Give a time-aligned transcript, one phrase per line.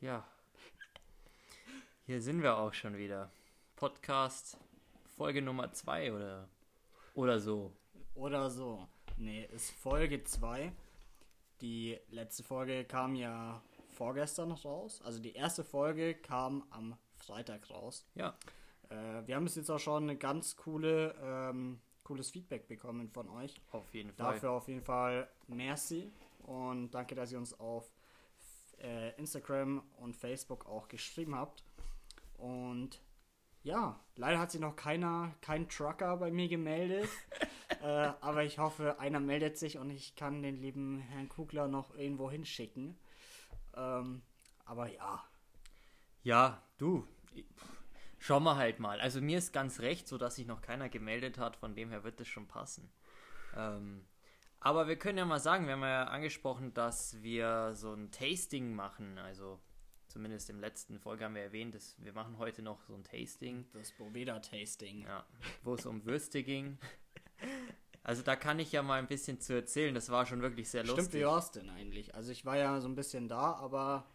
[0.00, 0.22] Ja.
[2.04, 3.30] Hier sind wir auch schon wieder.
[3.76, 4.58] Podcast
[5.16, 6.48] Folge Nummer 2 oder,
[7.14, 7.72] oder so.
[8.14, 8.86] Oder so.
[9.16, 10.70] Nee, ist Folge 2.
[11.62, 15.00] Die letzte Folge kam ja vorgestern raus.
[15.02, 18.06] Also die erste Folge kam am Freitag raus.
[18.14, 18.36] Ja.
[18.90, 23.30] Äh, wir haben bis jetzt auch schon eine ganz coole, ähm, cooles Feedback bekommen von
[23.30, 23.54] euch.
[23.72, 24.34] Auf jeden Fall.
[24.34, 27.90] Dafür auf jeden Fall merci und danke, dass ihr uns auf
[28.78, 31.64] äh, Instagram und Facebook auch geschrieben habt.
[32.38, 33.00] Und
[33.62, 37.08] ja, leider hat sich noch keiner, kein Trucker bei mir gemeldet.
[37.82, 41.94] äh, aber ich hoffe, einer meldet sich und ich kann den lieben Herrn Kugler noch
[41.96, 42.96] irgendwo hinschicken.
[43.74, 44.22] Ähm,
[44.64, 45.24] aber ja.
[46.22, 47.06] Ja, du.
[48.18, 49.00] Schauen wir halt mal.
[49.00, 51.56] Also mir ist ganz recht, so dass sich noch keiner gemeldet hat.
[51.56, 52.90] Von dem her wird es schon passen.
[53.56, 54.04] Ähm,
[54.60, 58.74] aber wir können ja mal sagen, wir haben ja angesprochen, dass wir so ein Tasting
[58.74, 59.18] machen.
[59.18, 59.60] Also
[60.08, 63.66] zumindest im letzten Folge haben wir erwähnt, dass wir machen heute noch so ein Tasting.
[63.72, 65.02] Das Boveda-Tasting.
[65.02, 65.24] Ja,
[65.62, 66.78] wo es um Würste ging.
[68.02, 69.94] Also da kann ich ja mal ein bisschen zu erzählen.
[69.94, 71.06] Das war schon wirklich sehr lustig.
[71.06, 72.14] Stimmt, wie war's denn eigentlich?
[72.14, 74.06] Also ich war ja so ein bisschen da, aber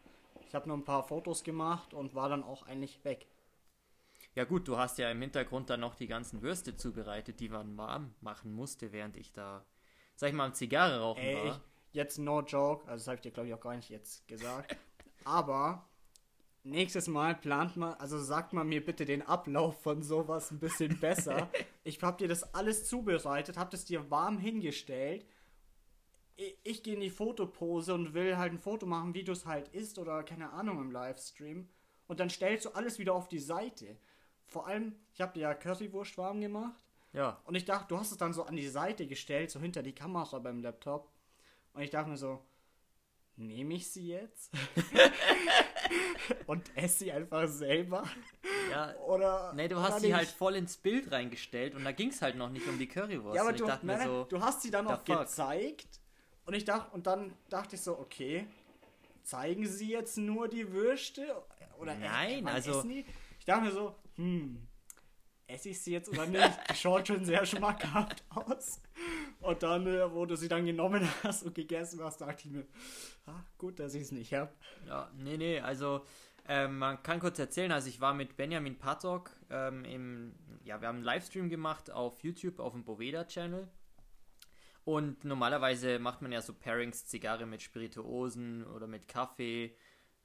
[0.47, 3.27] ich habe nur ein paar Fotos gemacht und war dann auch eigentlich weg.
[4.33, 7.75] Ja gut, du hast ja im Hintergrund dann noch die ganzen Würste zubereitet, die man
[7.77, 9.65] warm machen musste, während ich da,
[10.21, 11.45] sag ich mal, am Zigarre rauchen Ey, war.
[11.47, 11.59] ich,
[11.93, 14.77] jetzt no joke, also das habe ich dir glaube ich auch gar nicht jetzt gesagt.
[15.25, 15.89] aber
[16.63, 20.99] nächstes Mal plant man, also sagt man mir bitte den Ablauf von sowas ein bisschen
[20.99, 21.49] besser.
[21.83, 25.25] ich habe dir das alles zubereitet, habe das dir warm hingestellt.
[26.35, 29.47] Ich, ich gehe in die Fotopose und will halt ein Foto machen, wie du es
[29.47, 31.67] halt isst oder keine Ahnung im Livestream.
[32.05, 33.97] Und dann stellst du alles wieder auf die Seite.
[34.45, 36.90] Vor allem, ich habe dir ja Currywurst warm gemacht.
[37.13, 39.83] Ja, Und ich dachte, du hast es dann so an die Seite gestellt, so hinter
[39.83, 41.11] die Kamera beim Laptop.
[41.73, 42.41] Und ich dachte mir so,
[43.35, 44.51] nehme ich sie jetzt?
[46.47, 48.03] und esse sie einfach selber?
[48.71, 48.95] ja.
[48.99, 49.53] Oder.
[49.53, 50.15] Nee, du hast sie nicht?
[50.15, 53.35] halt voll ins Bild reingestellt und da ging es halt noch nicht um die Currywurst.
[53.35, 55.99] Ja, aber ich du, dachte nein, so, du hast sie dann auch gezeigt.
[56.45, 58.47] Und ich dachte, und dann dachte ich so, okay,
[59.23, 61.43] zeigen sie jetzt nur die Würste?
[61.79, 62.83] Oder Nein, also-?
[63.39, 64.67] Ich dachte mir so, hm,
[65.51, 66.59] esse ich sie jetzt oder nicht?
[66.69, 68.81] Die schaut schon sehr schmackhaft aus.
[69.39, 72.65] Und dann, äh, wo du sie dann genommen hast und gegessen hast, dachte ich mir,
[73.25, 74.51] ah, gut, dass ich es nicht habe.
[74.87, 76.05] Ja, nee, nee, also
[76.47, 80.87] ähm, man kann kurz erzählen, also ich war mit Benjamin Patok ähm, im, ja, wir
[80.87, 83.67] haben einen Livestream gemacht auf YouTube, auf dem Boveda-Channel.
[84.83, 89.75] Und normalerweise macht man ja so Pairings, Zigarre mit Spirituosen oder mit Kaffee,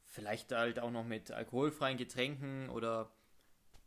[0.05, 3.13] vielleicht halt auch noch mit alkoholfreien Getränken oder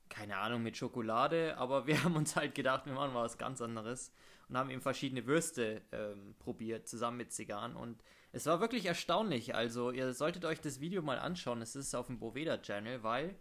[0.10, 4.12] keine Ahnung, mit Schokolade, aber wir haben uns halt gedacht, wir machen was ganz anderes
[4.48, 9.56] und haben eben verschiedene Würste ähm, probiert, zusammen mit Zigarren und es war wirklich erstaunlich.
[9.56, 11.62] Also, ihr solltet euch das Video mal anschauen.
[11.62, 13.36] Es ist auf dem Boveda Channel, weil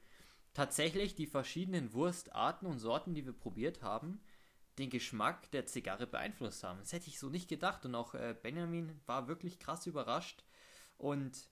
[0.54, 4.20] tatsächlich die verschiedenen Wurstarten und Sorten, die wir probiert haben,
[4.78, 6.78] den Geschmack der Zigarre beeinflusst haben.
[6.78, 7.84] Das hätte ich so nicht gedacht.
[7.84, 10.44] Und auch äh, Benjamin war wirklich krass überrascht.
[10.96, 11.48] Und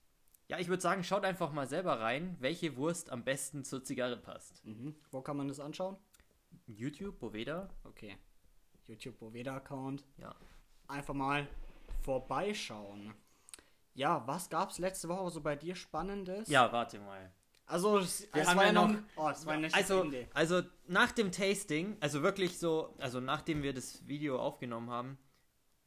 [0.49, 4.17] ja, ich würde sagen, schaut einfach mal selber rein, welche Wurst am besten zur Zigarre
[4.17, 4.65] passt.
[4.65, 4.95] Mhm.
[5.11, 5.97] Wo kann man das anschauen?
[6.67, 7.69] YouTube, Boveda.
[7.85, 8.17] Okay.
[8.87, 10.05] YouTube Boveda-Account.
[10.19, 10.35] Ja.
[10.89, 11.49] Einfach mal
[12.03, 13.13] vorbeischauen.
[13.95, 16.49] Ja, was gab's letzte Woche so bei dir Spannendes?
[16.49, 17.33] Ja, warte mal.
[17.69, 18.95] Also, es, es war ja noch.
[19.17, 20.29] Oh, es war das Also, Ende.
[20.35, 25.19] also nach dem Tasting, also wirklich so, also nachdem wir das Video aufgenommen haben,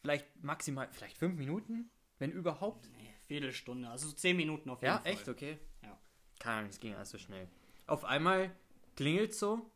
[0.02, 2.90] vielleicht maximal, vielleicht fünf Minuten, wenn überhaupt.
[2.92, 5.12] Nee, Viertelstunde, also zehn Minuten auf jeden Ja, Fall.
[5.12, 5.60] echt, okay.
[5.82, 5.98] Ja.
[6.40, 7.48] Keine Ahnung, es ging alles so schnell.
[7.88, 8.56] Auf einmal
[8.96, 9.72] klingelt so,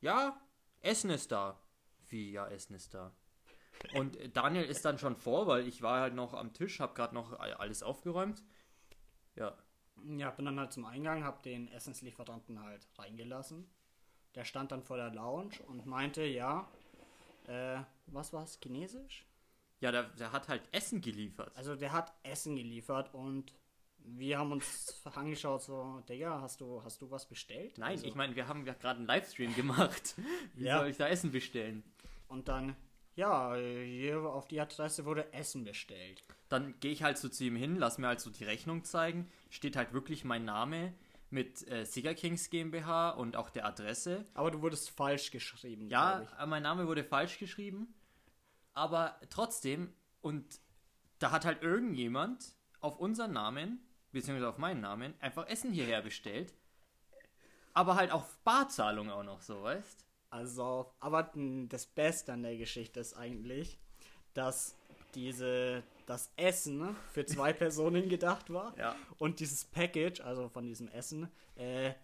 [0.00, 0.40] ja,
[0.80, 1.60] Essen ist da.
[2.08, 3.12] Wie, ja, Essen ist da.
[3.94, 7.14] Und Daniel ist dann schon vor, weil ich war halt noch am Tisch, hab gerade
[7.14, 8.42] noch alles aufgeräumt.
[9.36, 9.56] Ja,
[10.16, 13.68] Ja, bin dann halt zum Eingang, hab den Essenslieferanten halt reingelassen.
[14.34, 16.68] Der stand dann vor der Lounge und meinte, ja,
[17.46, 19.26] äh, was war's, Chinesisch?
[19.80, 21.56] Ja, der, der hat halt Essen geliefert.
[21.56, 23.52] Also der hat Essen geliefert und
[24.06, 27.78] wir haben uns angeschaut, so, Digga, hast du, hast du was bestellt?
[27.78, 30.14] Nein, also, ich meine, wir haben ja gerade einen Livestream gemacht.
[30.54, 30.78] Wie Ja.
[30.78, 31.82] soll ich da Essen bestellen?
[32.28, 32.76] Und dann,
[33.16, 36.22] ja, hier auf die Adresse wurde Essen bestellt.
[36.48, 39.30] Dann gehe ich halt so zu ihm hin, lass mir halt so die Rechnung zeigen.
[39.50, 40.92] Steht halt wirklich mein Name
[41.30, 44.24] mit äh, Cigar Kings GmbH und auch der Adresse.
[44.34, 47.94] Aber du wurdest falsch geschrieben, Ja, mein Name wurde falsch geschrieben.
[48.74, 50.60] Aber trotzdem, und
[51.18, 53.80] da hat halt irgendjemand auf unseren Namen,
[54.12, 56.52] beziehungsweise auf meinen Namen, einfach Essen hierher bestellt.
[57.72, 60.04] Aber halt auf Barzahlung auch noch so, weißt?
[60.30, 61.32] Also, aber
[61.68, 63.78] das Beste an der Geschichte ist eigentlich,
[64.34, 64.76] dass
[65.14, 68.76] diese, das Essen für zwei Personen gedacht war.
[68.76, 68.96] Ja.
[69.18, 71.94] Und dieses Package, also von diesem Essen, äh,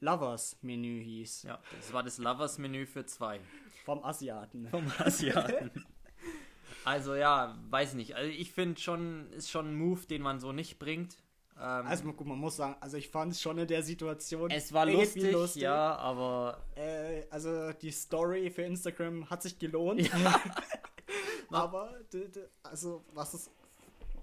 [0.00, 1.42] Lovers Menü hieß.
[1.42, 3.40] Ja, das war das Lovers-Menü für zwei.
[3.84, 4.68] Vom Asiaten.
[4.68, 5.70] Vom Asiaten.
[6.88, 8.14] also ja, weiß nicht.
[8.16, 11.16] Also ich finde schon, ist schon ein Move, den man so nicht bringt.
[11.56, 14.72] Ähm, Also man, man muss sagen, also ich fand es schon in der Situation es
[14.72, 20.08] war irgendwie lustig, ja, aber Äh, also die Story für Instagram hat sich gelohnt.
[21.50, 23.50] Aber d- d- also was es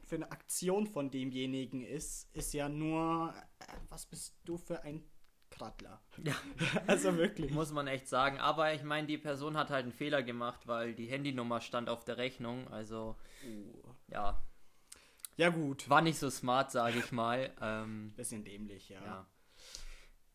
[0.06, 5.04] für eine Aktion von demjenigen ist, ist ja nur, äh, was bist du für ein
[5.52, 6.02] Krattler?
[6.24, 6.36] Ja.
[6.88, 7.52] Also wirklich.
[7.52, 8.40] muss man echt sagen.
[8.40, 12.04] Aber ich meine, die Person hat halt einen Fehler gemacht, weil die Handynummer stand auf
[12.04, 12.68] der Rechnung.
[12.70, 13.16] Also
[14.10, 14.42] ja,
[15.38, 17.52] Ja gut, war nicht so smart, sage ich mal.
[17.62, 19.04] Ähm, bisschen dämlich, ja.
[19.04, 19.26] Ja.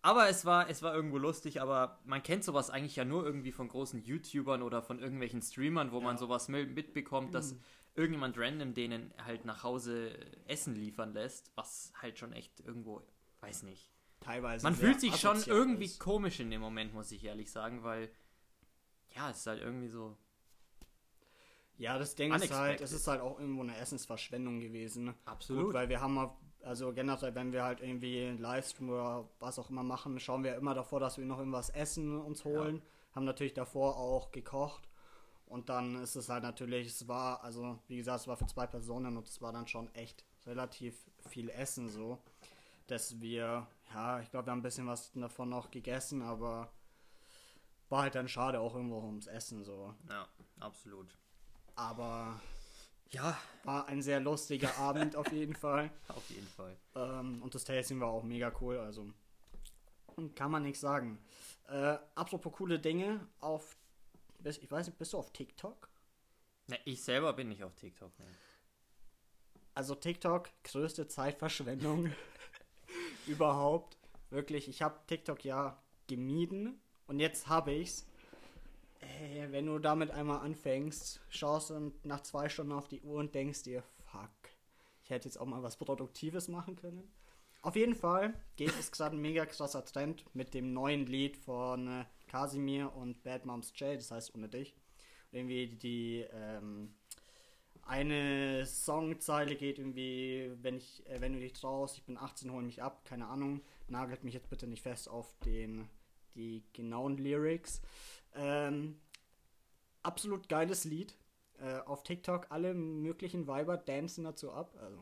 [0.02, 3.52] Aber es war, es war irgendwo lustig, aber man kennt sowas eigentlich ja nur irgendwie
[3.52, 7.54] von großen YouTubern oder von irgendwelchen Streamern, wo man sowas mi- mitbekommt, dass
[7.94, 10.14] irgendjemand random denen halt nach Hause
[10.46, 13.02] Essen liefern lässt, was halt schon echt irgendwo,
[13.40, 13.90] weiß nicht.
[14.20, 14.64] Teilweise.
[14.64, 15.98] Man fühlt sich schon irgendwie ist.
[15.98, 18.10] komisch in dem Moment, muss ich ehrlich sagen, weil
[19.16, 20.16] ja, es ist halt irgendwie so.
[21.78, 25.14] Ja, das Ding ist halt, es ist halt auch irgendwo eine Essensverschwendung gewesen.
[25.24, 25.66] Absolut.
[25.66, 29.58] Gut, weil wir haben, auf- also generell, wenn wir halt irgendwie einen Livestream oder was
[29.58, 32.82] auch immer machen, schauen wir immer davor, dass wir noch irgendwas essen uns holen.
[33.14, 34.86] Haben natürlich davor auch gekocht.
[35.46, 38.66] Und dann ist es halt natürlich, es war, also wie gesagt, es war für zwei
[38.66, 40.94] Personen und es war dann schon echt relativ
[41.28, 42.18] viel Essen so.
[42.88, 46.72] Dass wir, ja, ich glaube, wir haben ein bisschen was davon noch gegessen, aber
[47.88, 49.94] war halt dann schade auch irgendwo ums Essen so.
[50.08, 50.28] Ja,
[50.60, 51.16] absolut.
[51.74, 52.40] Aber
[53.10, 55.90] Ja, war ein sehr lustiger Abend auf jeden Fall.
[56.08, 56.76] auf jeden Fall.
[56.94, 59.12] Ähm, und das Tasting war auch mega cool, also
[60.36, 61.18] kann man nichts sagen.
[61.68, 63.76] Äh, apropos coole Dinge, auf,
[64.44, 65.88] ich weiß nicht, bist du auf TikTok?
[66.68, 68.16] Ne, ich selber bin nicht auf TikTok.
[68.18, 68.26] Ne.
[69.74, 72.12] Also TikTok, größte Zeitverschwendung
[73.26, 73.96] überhaupt.
[74.30, 78.06] Wirklich, ich habe TikTok ja gemieden und jetzt habe ich's.
[79.00, 83.34] Ey, wenn du damit einmal anfängst, schaust du nach zwei Stunden auf die Uhr und
[83.34, 83.82] denkst dir,
[84.12, 84.30] fuck,
[85.02, 87.10] ich hätte jetzt auch mal was Produktives machen können.
[87.62, 91.88] Auf jeden Fall geht es gerade ein mega krasser Trend mit dem neuen Lied von
[91.88, 94.74] äh, Casimir und Bad Moms J, das heißt ohne dich.
[95.30, 96.94] Und irgendwie die ähm,
[97.86, 102.62] eine Songzeile geht irgendwie, wenn ich, äh, wenn du dich traust, ich bin 18, hol
[102.62, 105.88] mich ab, keine Ahnung, nagelt mich jetzt bitte nicht fest auf den,
[106.34, 107.80] die genauen Lyrics.
[108.34, 109.00] Ähm,
[110.02, 111.14] absolut geiles Lied.
[111.58, 114.74] Äh, auf TikTok alle möglichen Weiber dancen dazu ab.
[114.80, 114.98] Also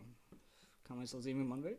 [0.85, 1.79] kann man es so sehen, wie man will.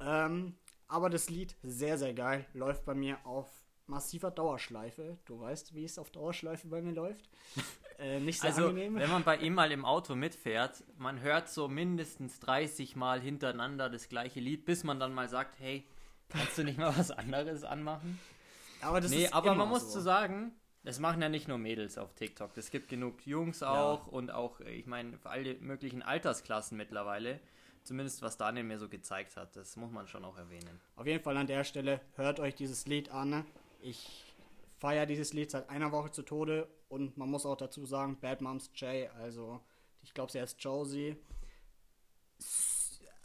[0.00, 0.56] Ähm,
[0.88, 2.46] aber das Lied sehr, sehr geil.
[2.54, 3.48] Läuft bei mir auf
[3.86, 5.18] massiver Dauerschleife.
[5.24, 7.28] Du weißt, wie es auf Dauerschleife bei mir läuft.
[7.96, 8.96] Äh, nicht sehr Also, angenehm.
[8.96, 13.88] wenn man bei ihm mal im Auto mitfährt, man hört so mindestens 30 Mal hintereinander
[13.88, 15.84] das gleiche Lied, bis man dann mal sagt, hey,
[16.28, 18.18] kannst du nicht mal was anderes anmachen?
[18.80, 19.98] Aber das nee, ist aber man muss so.
[19.98, 20.50] zu sagen,
[20.82, 22.56] das machen ja nicht nur Mädels auf TikTok.
[22.58, 27.38] Es gibt genug Jungs auch und auch, ich meine, für alle möglichen Altersklassen mittlerweile.
[27.84, 29.54] Zumindest was Daniel mir so gezeigt hat.
[29.54, 30.80] Das muss man schon auch erwähnen.
[30.96, 33.46] Auf jeden Fall an der Stelle, hört euch dieses Lied an.
[33.84, 34.24] Ich
[34.78, 38.40] feiere dieses Lied seit einer Woche zu Tode und man muss auch dazu sagen, Bad
[38.40, 39.60] Moms J, also
[40.02, 41.16] ich glaube, sie heißt Josie.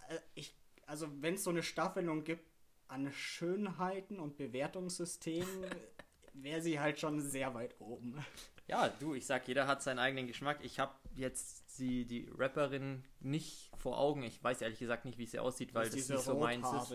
[0.10, 0.54] Äh, Ich,
[0.86, 2.46] also wenn es so eine Staffelung gibt
[2.90, 5.66] an Schönheiten und Bewertungssystemen,
[6.34, 8.22] wäre sie halt schon sehr weit oben.
[8.68, 10.60] Ja, du, ich sag, jeder hat seinen eigenen Geschmack.
[10.62, 14.24] Ich habe jetzt die, die Rapperin nicht vor Augen.
[14.24, 16.92] Ich weiß ehrlich gesagt nicht, wie sie aussieht, weil das diese nicht so meins ist.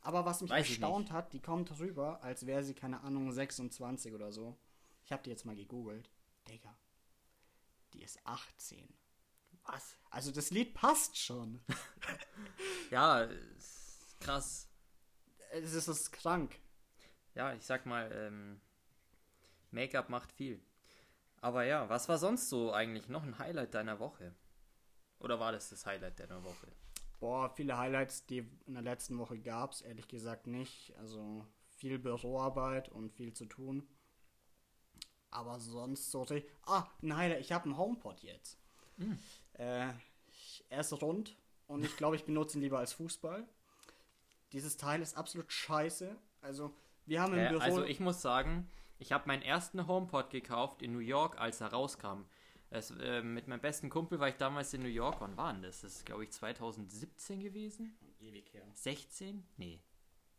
[0.00, 4.14] Aber was mich Weiß erstaunt hat, die kommt rüber, als wäre sie, keine Ahnung, 26
[4.14, 4.56] oder so.
[5.04, 6.10] Ich habe die jetzt mal gegoogelt.
[6.48, 6.74] Digga,
[7.92, 8.88] die ist 18.
[9.64, 9.96] Was?
[10.10, 11.60] Also das Lied passt schon.
[12.90, 13.28] Ja,
[14.20, 14.66] krass.
[15.52, 16.58] es ist es krank.
[17.34, 18.60] Ja, ich sag mal, ähm,
[19.70, 20.60] Make-up macht viel.
[21.40, 24.34] Aber ja, was war sonst so eigentlich noch ein Highlight deiner Woche?
[25.20, 26.72] Oder war das das Highlight deiner Woche?
[27.20, 30.94] Boah, viele Highlights, die in der letzten Woche gab es, ehrlich gesagt nicht.
[30.98, 31.44] Also
[31.76, 33.86] viel Büroarbeit und viel zu tun.
[35.30, 36.50] Aber sonst so richtig.
[36.66, 38.58] Ah, ein Highlight, ich habe einen HomePod jetzt.
[39.54, 39.88] Äh,
[40.28, 43.46] ich- er ist rund und ich glaube, ich benutze ihn lieber als Fußball.
[44.52, 46.16] Dieses Teil ist absolut scheiße.
[46.40, 46.72] Also,
[47.04, 47.60] wir haben im Äh, Büro.
[47.60, 51.68] also ich muss sagen, ich habe meinen ersten HomePod gekauft in New York, als er
[51.72, 52.22] rauskam.
[52.70, 55.20] Es, äh, mit meinem besten Kumpel war ich damals in New York.
[55.20, 55.80] Wann war denn das?
[55.80, 57.96] Das ist, glaube ich, 2017 gewesen?
[58.20, 58.66] ewig her.
[58.74, 59.46] 16?
[59.56, 59.80] Nee.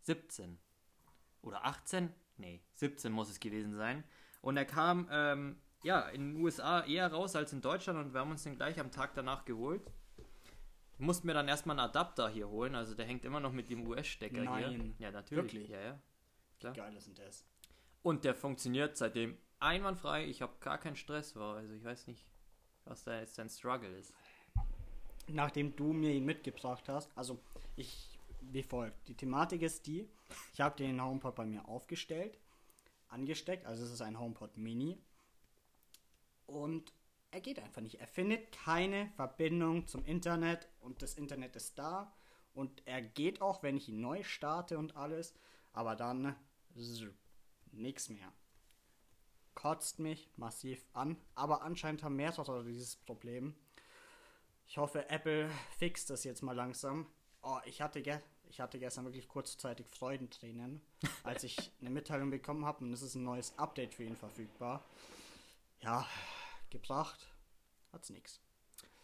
[0.01, 0.59] 17.
[1.41, 2.13] Oder 18?
[2.37, 4.03] Nee, 17 muss es gewesen sein.
[4.41, 8.21] Und er kam ähm, ja, in den USA eher raus als in Deutschland und wir
[8.21, 9.81] haben uns den gleich am Tag danach geholt.
[10.97, 13.87] Mussten mir dann erstmal einen Adapter hier holen, also der hängt immer noch mit dem
[13.87, 14.93] US-Stecker hier.
[14.97, 15.53] Ja, natürlich.
[15.53, 15.69] Wirklich?
[15.69, 15.99] Ja, ja.
[16.59, 16.75] Klar.
[16.75, 17.45] Wie geil ist denn das?
[18.01, 20.25] Und der funktioniert seitdem einwandfrei.
[20.25, 21.57] Ich habe gar keinen Stress war.
[21.57, 22.25] Also ich weiß nicht,
[22.85, 24.13] was da jetzt dein Struggle ist.
[25.27, 27.39] Nachdem du mir ihn mitgebracht hast, also
[27.75, 29.07] ich, wie folgt.
[29.07, 30.09] Die Thematik ist die,
[30.53, 32.37] ich habe den HomePod bei mir aufgestellt,
[33.09, 34.97] angesteckt, also es ist ein HomePod Mini.
[36.47, 36.91] Und
[37.31, 37.99] er geht einfach nicht.
[37.99, 42.11] Er findet keine Verbindung zum Internet und das Internet ist da.
[42.53, 45.35] Und er geht auch, wenn ich ihn neu starte und alles.
[45.71, 46.35] Aber dann
[47.71, 48.33] nix mehr.
[49.61, 51.17] Kotzt mich massiv an.
[51.35, 53.53] Aber anscheinend haben mehrere dieses Problem.
[54.65, 57.07] Ich hoffe, Apple fixt das jetzt mal langsam.
[57.41, 60.81] Oh, ich hatte, ge ich hatte gestern wirklich kurzzeitig Freudentränen,
[61.23, 64.81] als ich eine Mitteilung bekommen habe und es ist ein neues Update für ihn verfügbar.
[65.81, 66.07] Ja,
[66.69, 67.27] gebracht
[67.91, 68.39] hat's nix.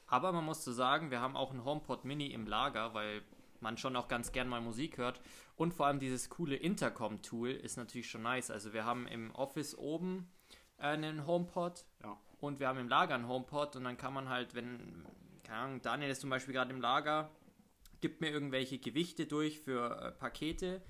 [0.07, 3.23] Aber man muss zu sagen, wir haben auch einen HomePod Mini im Lager, weil
[3.59, 5.19] man schon auch ganz gern mal Musik hört.
[5.57, 8.51] Und vor allem dieses coole Intercom-Tool ist natürlich schon nice.
[8.51, 10.31] Also wir haben im Office oben
[10.77, 12.17] einen HomePod Ja.
[12.39, 15.05] und wir haben im Lager einen HomePod und dann kann man halt, wenn,
[15.43, 17.29] keine Ahnung, Daniel ist zum Beispiel gerade im Lager,
[18.01, 20.81] gibt mir irgendwelche Gewichte durch für äh, Pakete,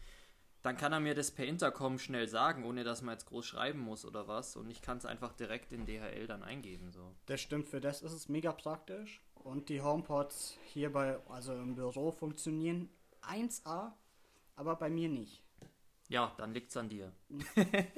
[0.64, 3.80] dann kann er mir das per Intercom schnell sagen, ohne dass man jetzt groß schreiben
[3.80, 4.56] muss oder was.
[4.56, 6.92] Und ich kann es einfach direkt in DHL dann eingeben.
[6.92, 7.14] So.
[7.28, 9.22] Das stimmt, für das ist es mega praktisch.
[9.36, 12.90] Und die HomePods hier bei, also im Büro funktionieren
[13.22, 13.92] 1A,
[14.56, 15.44] aber bei mir nicht.
[16.10, 17.12] Ja, dann liegt's an dir.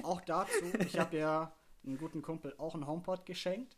[0.04, 1.54] Auch dazu, ich habe ja
[1.88, 3.78] einen guten Kumpel auch einen HomePod geschenkt.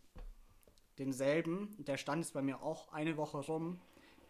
[0.98, 1.76] Denselben.
[1.80, 3.80] Der stand jetzt bei mir auch eine Woche rum.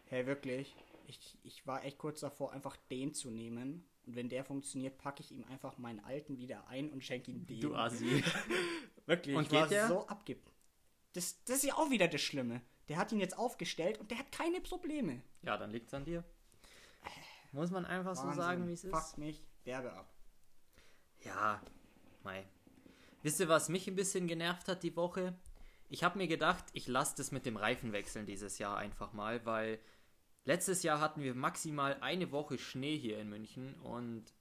[0.05, 0.75] Hey, wirklich.
[1.07, 3.85] Ich, ich war echt kurz davor, einfach den zu nehmen.
[4.05, 7.45] Und wenn der funktioniert, packe ich ihm einfach meinen alten wieder ein und schenke ihm
[7.47, 7.59] den.
[7.61, 8.23] Du Assi.
[9.05, 9.87] Wirklich, Und ich war geht der?
[9.87, 10.51] so abgibt.
[11.13, 12.61] Das, das ist ja auch wieder das Schlimme.
[12.87, 15.21] Der hat ihn jetzt aufgestellt und der hat keine Probleme.
[15.41, 16.23] ja, dann liegt's an dir.
[17.51, 18.41] Muss man einfach so Wahnsinn.
[18.41, 18.91] sagen, wie es ist.
[18.95, 20.13] Fuck mich derbe ab.
[21.23, 21.61] Ja,
[22.23, 22.45] mei.
[23.21, 25.33] Wisst ihr, was mich ein bisschen genervt hat die Woche?
[25.89, 29.79] Ich habe mir gedacht, ich lasse das mit dem Reifenwechseln dieses Jahr einfach mal, weil
[30.45, 34.33] letztes Jahr hatten wir maximal eine Woche Schnee hier in München und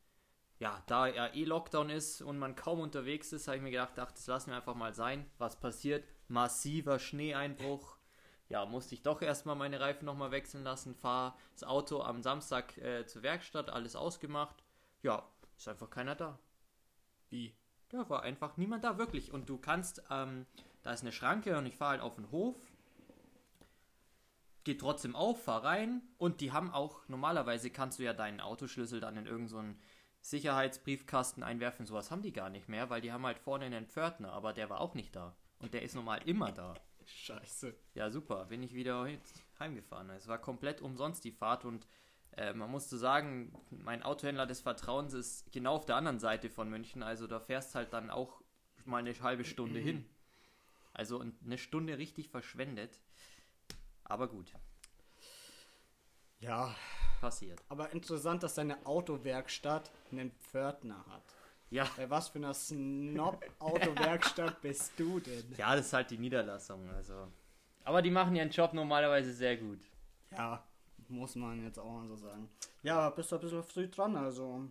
[0.61, 3.99] ja, da ja eh Lockdown ist und man kaum unterwegs ist, habe ich mir gedacht,
[3.99, 5.31] ach, das lassen wir einfach mal sein.
[5.39, 6.05] Was passiert?
[6.27, 7.97] Massiver Schneeeinbruch.
[8.49, 12.77] Ja, musste ich doch erstmal meine Reifen nochmal wechseln lassen, fahre das Auto am Samstag
[12.79, 14.63] äh, zur Werkstatt, alles ausgemacht.
[15.03, 16.39] Ja, ist einfach keiner da.
[17.29, 17.55] Wie?
[17.89, 19.33] Da war einfach niemand da, wirklich.
[19.33, 20.47] Und du kannst, ähm,
[20.83, 22.57] da ist eine Schranke und ich fahre halt auf den Hof.
[24.65, 26.03] Geht trotzdem auf, fahr rein.
[26.19, 29.81] Und die haben auch, normalerweise kannst du ja deinen Autoschlüssel dann in irgendeinen so
[30.21, 31.87] Sicherheitsbriefkasten einwerfen.
[31.87, 34.69] Sowas haben die gar nicht mehr, weil die haben halt vorne einen Pförtner, aber der
[34.69, 35.35] war auch nicht da.
[35.61, 36.75] Und der ist normal immer da.
[37.07, 37.75] Scheiße.
[37.95, 38.45] Ja, super.
[38.47, 39.19] Bin ich wieder he-
[39.59, 40.11] heimgefahren.
[40.11, 41.87] Es war komplett umsonst die Fahrt und
[42.39, 46.71] äh, man musste sagen, mein Autohändler des Vertrauens ist genau auf der anderen Seite von
[46.71, 47.03] München.
[47.03, 48.41] Also da fährst halt dann auch
[48.85, 50.09] mal eine halbe Stunde hin.
[50.95, 53.01] Also eine Stunde richtig verschwendet.
[54.05, 54.53] Aber gut,
[56.41, 56.75] Ja,
[57.21, 57.61] passiert.
[57.69, 61.23] aber interessant, dass deine Autowerkstatt einen Pförtner hat.
[61.71, 65.53] Ja, Bei was für einer Snob-Autowerkstatt bist du denn?
[65.59, 66.89] ja, das ist halt die Niederlassung.
[66.91, 67.31] Also.
[67.85, 69.81] Aber die machen ihren Job normalerweise sehr gut.
[70.31, 70.65] Ja,
[71.09, 72.49] muss man jetzt auch mal so sagen.
[72.83, 74.69] Ja, bist du ein bisschen früh dran, also.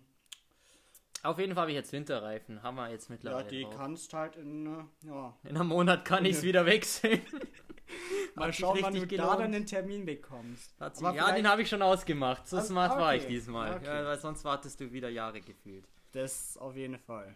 [1.23, 2.61] Auf jeden Fall habe ich jetzt Winterreifen.
[2.61, 3.47] Haben wir jetzt Ja, mittlerweile.
[3.49, 3.75] die drauf.
[3.75, 5.35] kannst halt in, äh, ja.
[5.43, 7.21] In einem Monat kann ich es wieder wechseln.
[8.35, 9.39] Mal schauen, wann du richtig da gelohnt.
[9.41, 10.75] dann den Termin bekommst.
[10.79, 12.47] Ja, vielleicht- den habe ich schon ausgemacht.
[12.47, 13.17] So Ah, smart war okay.
[13.17, 13.75] ich diesmal.
[13.77, 13.85] Okay.
[13.85, 15.85] Ja, weil sonst wartest du wieder Jahre gefühlt.
[16.11, 17.35] Das auf jeden Fall.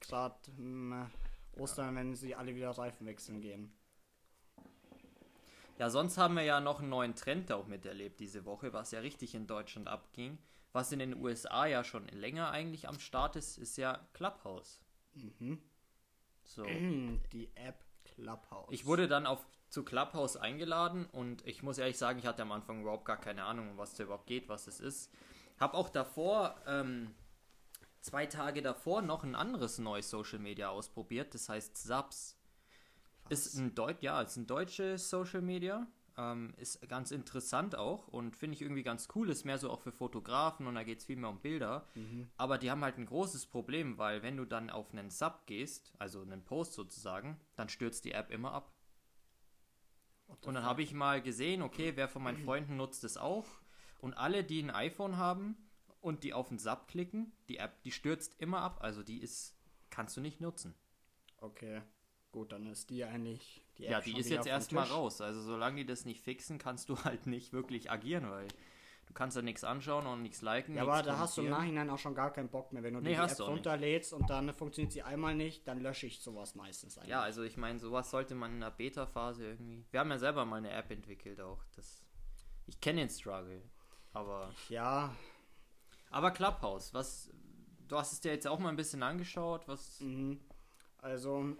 [0.00, 1.06] Gerade im
[1.56, 3.72] Ostern, wenn sie alle wieder Reifen wechseln gehen.
[5.80, 9.00] Ja, sonst haben wir ja noch einen neuen Trend auch miterlebt diese Woche, was ja
[9.00, 10.36] richtig in Deutschland abging.
[10.72, 14.82] Was in den USA ja schon länger eigentlich am Start ist, ist ja Clubhouse.
[15.14, 15.58] Mhm.
[16.44, 16.64] So.
[17.32, 18.68] Die App Clubhouse.
[18.72, 22.52] Ich wurde dann auf zu Clubhouse eingeladen und ich muss ehrlich sagen, ich hatte am
[22.52, 25.10] Anfang überhaupt gar keine Ahnung, um was da überhaupt geht, was es ist.
[25.58, 27.14] Hab auch davor, ähm,
[28.02, 32.36] zwei Tage davor, noch ein anderes neues Social Media ausprobiert, das heißt Subs.
[33.30, 35.86] Ist ein Deut ja, ist ein deutsches Social Media.
[36.18, 39.30] Ähm, ist ganz interessant auch und finde ich irgendwie ganz cool.
[39.30, 41.86] Ist mehr so auch für Fotografen und da geht es viel mehr um Bilder.
[42.36, 45.92] Aber die haben halt ein großes Problem, weil wenn du dann auf einen Sub gehst,
[45.98, 48.74] also einen Post sozusagen, dann stürzt die App immer ab.
[50.42, 53.46] Und dann habe ich mal gesehen, okay, wer von meinen Freunden nutzt es auch.
[54.00, 55.56] Und alle, die ein iPhone haben
[56.00, 58.78] und die auf den Sub klicken, die App, die stürzt immer ab.
[58.80, 59.56] Also die ist,
[59.90, 60.74] kannst du nicht nutzen.
[61.38, 61.82] Okay.
[62.32, 63.62] Gut, dann ist die eigentlich.
[63.78, 65.20] Die ja, die ist jetzt erstmal raus.
[65.20, 68.48] Also solange die das nicht fixen, kannst du halt nicht wirklich agieren, weil
[69.06, 70.76] du kannst ja nichts anschauen und nichts liken.
[70.76, 72.82] Ja, aber da hast du im Nachhinein auch schon gar keinen Bock mehr.
[72.82, 76.20] Wenn du nee, die App runterlädst und dann funktioniert sie einmal nicht, dann lösche ich
[76.20, 77.10] sowas meistens eigentlich.
[77.10, 79.84] Ja, also ich meine, sowas sollte man in der Beta-Phase irgendwie.
[79.90, 81.64] Wir haben ja selber mal eine App entwickelt auch.
[81.74, 82.02] Das,
[82.66, 83.62] ich kenne den Struggle,
[84.12, 84.52] aber.
[84.68, 85.14] Ja.
[86.10, 87.30] Aber Clubhouse, was.
[87.88, 90.00] Du hast es dir jetzt auch mal ein bisschen angeschaut, was.
[90.00, 90.40] Mhm.
[90.98, 91.56] Also,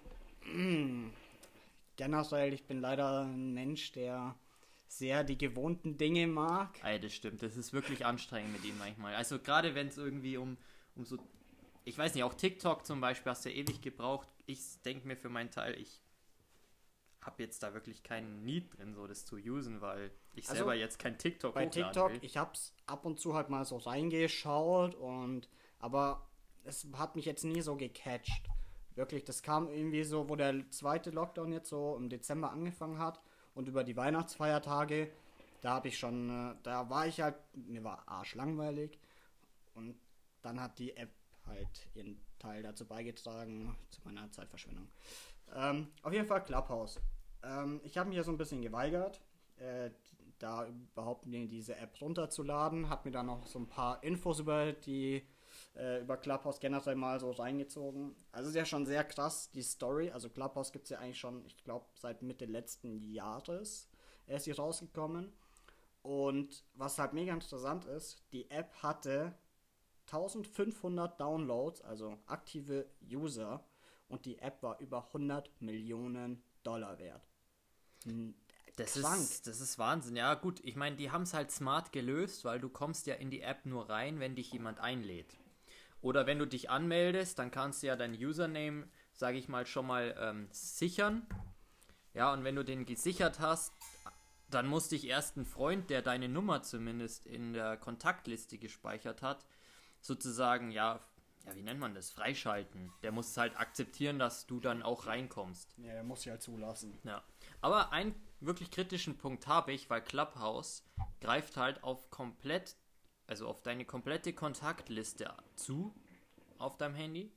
[1.97, 4.35] generell, ich bin leider ein Mensch, der
[4.87, 6.81] sehr die gewohnten Dinge mag.
[6.83, 7.43] Ey, das stimmt.
[7.43, 9.15] Das ist wirklich anstrengend mit ihm manchmal.
[9.15, 10.57] Also gerade wenn es irgendwie um,
[10.97, 11.17] um so,
[11.85, 14.29] ich weiß nicht, auch TikTok zum Beispiel hast du ja ewig gebraucht.
[14.47, 16.01] Ich denke mir für meinen Teil, ich
[17.21, 20.75] habe jetzt da wirklich keinen Need drin, so das zu usen, weil ich also, selber
[20.75, 22.19] jetzt kein TikTok Bei TikTok, will.
[22.23, 26.29] ich hab's ab und zu halt mal so reingeschaut und aber
[26.65, 28.49] es hat mich jetzt nie so gecatcht.
[29.01, 33.19] Wirklich, das kam irgendwie so, wo der zweite Lockdown jetzt so im Dezember angefangen hat
[33.55, 35.11] und über die Weihnachtsfeiertage,
[35.63, 38.99] da habe ich schon, äh, da war ich halt, mir war arschlangweilig
[39.73, 39.99] und
[40.43, 41.09] dann hat die App
[41.47, 44.87] halt ihren Teil dazu beigetragen, zu meiner Zeitverschwendung.
[45.55, 47.01] Ähm, auf jeden Fall Clubhouse.
[47.43, 49.23] Ähm, ich habe mich ja so ein bisschen geweigert,
[49.57, 49.89] äh,
[50.39, 55.27] da überhaupt diese App runterzuladen, habe mir dann noch so ein paar Infos über die
[55.77, 58.15] äh, über Clubhouse generell mal so reingezogen.
[58.33, 60.11] Also ist ja schon sehr krass, die Story.
[60.11, 63.89] Also Clubhouse gibt es ja eigentlich schon, ich glaube, seit Mitte letzten Jahres.
[64.27, 65.33] Er ist hier rausgekommen.
[66.03, 69.35] Und was halt mega interessant ist, die App hatte
[70.07, 73.65] 1500 Downloads, also aktive User.
[74.09, 77.23] Und die App war über 100 Millionen Dollar wert.
[78.77, 80.17] Das ist, das ist Wahnsinn.
[80.17, 83.31] Ja, gut, ich meine, die haben es halt smart gelöst, weil du kommst ja in
[83.31, 85.37] die App nur rein, wenn dich jemand einlädt.
[86.03, 89.87] Oder wenn du dich anmeldest, dann kannst du ja dein Username, sage ich mal, schon
[89.87, 91.27] mal ähm, sichern.
[92.15, 93.73] Ja, und wenn du den gesichert hast,
[94.49, 99.47] dann muss dich erst ein Freund, der deine Nummer zumindest in der Kontaktliste gespeichert hat,
[100.01, 101.01] sozusagen, ja,
[101.47, 102.11] ja, wie nennt man das?
[102.11, 102.93] Freischalten.
[103.03, 105.75] Der muss halt akzeptieren, dass du dann auch reinkommst.
[105.79, 106.99] Ja, der muss sich halt zulassen.
[107.05, 107.23] Ja.
[107.61, 110.85] Aber einen wirklich kritischen Punkt habe ich, weil Clubhouse
[111.21, 112.77] greift halt auf komplett
[113.31, 115.95] also auf deine komplette Kontaktliste zu
[116.59, 117.31] auf deinem Handy.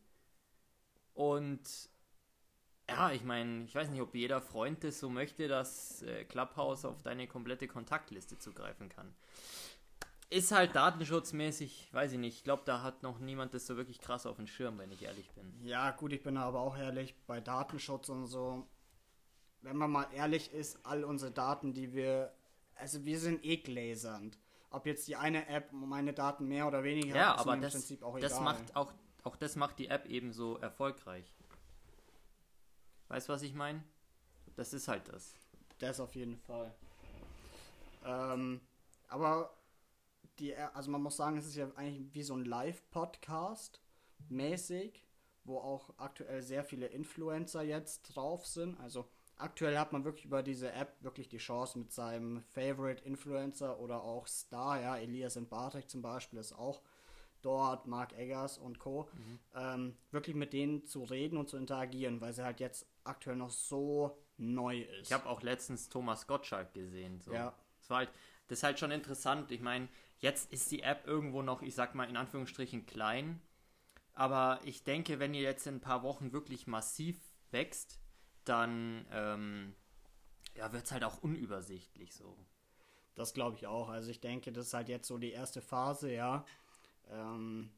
[1.13, 1.61] Und
[2.89, 6.83] ja, ich meine, ich weiß nicht, ob jeder Freund das so möchte, dass äh, Clubhouse
[6.85, 9.13] auf deine komplette Kontaktliste zugreifen kann.
[10.31, 12.37] Ist halt datenschutzmäßig, weiß ich nicht.
[12.37, 15.03] Ich glaube, da hat noch niemand das so wirklich krass auf dem Schirm, wenn ich
[15.03, 15.53] ehrlich bin.
[15.61, 18.67] Ja, gut, ich bin aber auch ehrlich, bei Datenschutz und so,
[19.61, 22.33] wenn man mal ehrlich ist, all unsere Daten, die wir,
[22.73, 24.39] also wir sind eh gläsernd
[24.73, 28.03] ob jetzt die eine App meine Daten mehr oder weniger ja, hat, aber das, Prinzip
[28.03, 28.43] auch das egal.
[28.43, 28.91] macht auch,
[29.23, 31.31] auch das macht die App eben so erfolgreich.
[33.07, 33.83] Weißt du, was ich meine?
[34.55, 35.33] Das ist halt das.
[35.77, 36.73] Das auf jeden Fall.
[38.03, 38.61] Ähm,
[39.09, 39.55] aber
[40.39, 43.79] die, also man muss sagen, es ist ja eigentlich wie so ein Live-Podcast
[44.29, 45.05] mäßig,
[45.43, 48.79] wo auch aktuell sehr viele Influencer jetzt drauf sind.
[48.79, 53.79] Also aktuell hat man wirklich über diese App wirklich die Chance mit seinem Favorite Influencer
[53.79, 56.81] oder auch Star, ja, Elias und Bartek zum Beispiel ist auch
[57.41, 59.39] dort, Mark Eggers und Co., mhm.
[59.55, 63.51] ähm, wirklich mit denen zu reden und zu interagieren, weil sie halt jetzt aktuell noch
[63.51, 65.07] so neu ist.
[65.07, 67.21] Ich habe auch letztens Thomas Gottschalk gesehen.
[67.21, 67.33] So.
[67.33, 67.53] Ja.
[67.79, 68.09] Das war halt,
[68.47, 69.51] das ist halt schon interessant.
[69.51, 73.41] Ich meine, jetzt ist die App irgendwo noch, ich sag mal in Anführungsstrichen klein,
[74.13, 77.19] aber ich denke, wenn ihr jetzt in ein paar Wochen wirklich massiv
[77.51, 77.99] wächst,
[78.45, 79.75] dann ähm,
[80.55, 82.37] ja, wird es halt auch unübersichtlich so.
[83.15, 83.89] Das glaube ich auch.
[83.89, 86.45] Also ich denke, das ist halt jetzt so die erste Phase, ja.
[87.09, 87.71] Ähm,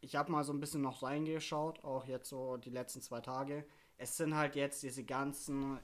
[0.00, 3.66] ich habe mal so ein bisschen noch reingeschaut, auch jetzt so die letzten zwei Tage.
[3.96, 5.78] Es sind halt jetzt diese ganzen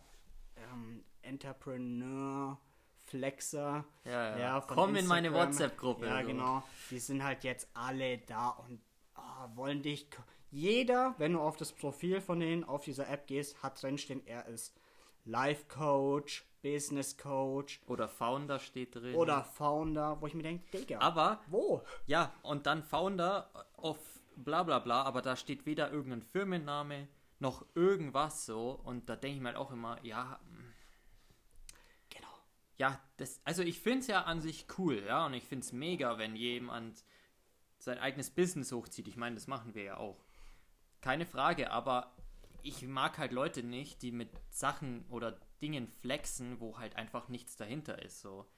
[0.56, 2.58] ähm, Entrepreneur,
[3.04, 3.84] Flexer.
[4.04, 4.38] Ja, ja.
[4.38, 4.96] ja Komm Instagram.
[4.96, 6.06] in meine WhatsApp-Gruppe.
[6.06, 6.26] Ja, so.
[6.28, 6.62] genau.
[6.90, 8.80] Die sind halt jetzt alle da und
[9.16, 10.08] oh, wollen dich
[10.54, 14.46] jeder, wenn du auf das Profil von denen auf dieser App gehst, hat drinstehen, er
[14.46, 14.72] ist
[15.24, 17.80] Life Coach, Business Coach.
[17.86, 19.16] Oder Founder steht drin.
[19.16, 21.00] Oder Founder, wo ich mir denke, Digga.
[21.00, 21.40] Aber.
[21.48, 21.82] Wo?
[22.06, 23.98] Ja, und dann Founder auf
[24.36, 27.08] bla bla bla, aber da steht weder irgendein Firmenname
[27.40, 28.80] noch irgendwas so.
[28.84, 30.38] Und da denke ich mir halt auch immer, ja.
[32.10, 32.28] Genau.
[32.76, 35.72] Ja, das, also ich finde es ja an sich cool, ja, und ich finde es
[35.72, 37.04] mega, wenn jemand
[37.78, 39.08] sein eigenes Business hochzieht.
[39.08, 40.24] Ich meine, das machen wir ja auch.
[41.04, 42.14] Keine Frage, aber
[42.62, 47.56] ich mag halt Leute nicht, die mit Sachen oder Dingen flexen, wo halt einfach nichts
[47.56, 48.22] dahinter ist.
[48.22, 48.50] So.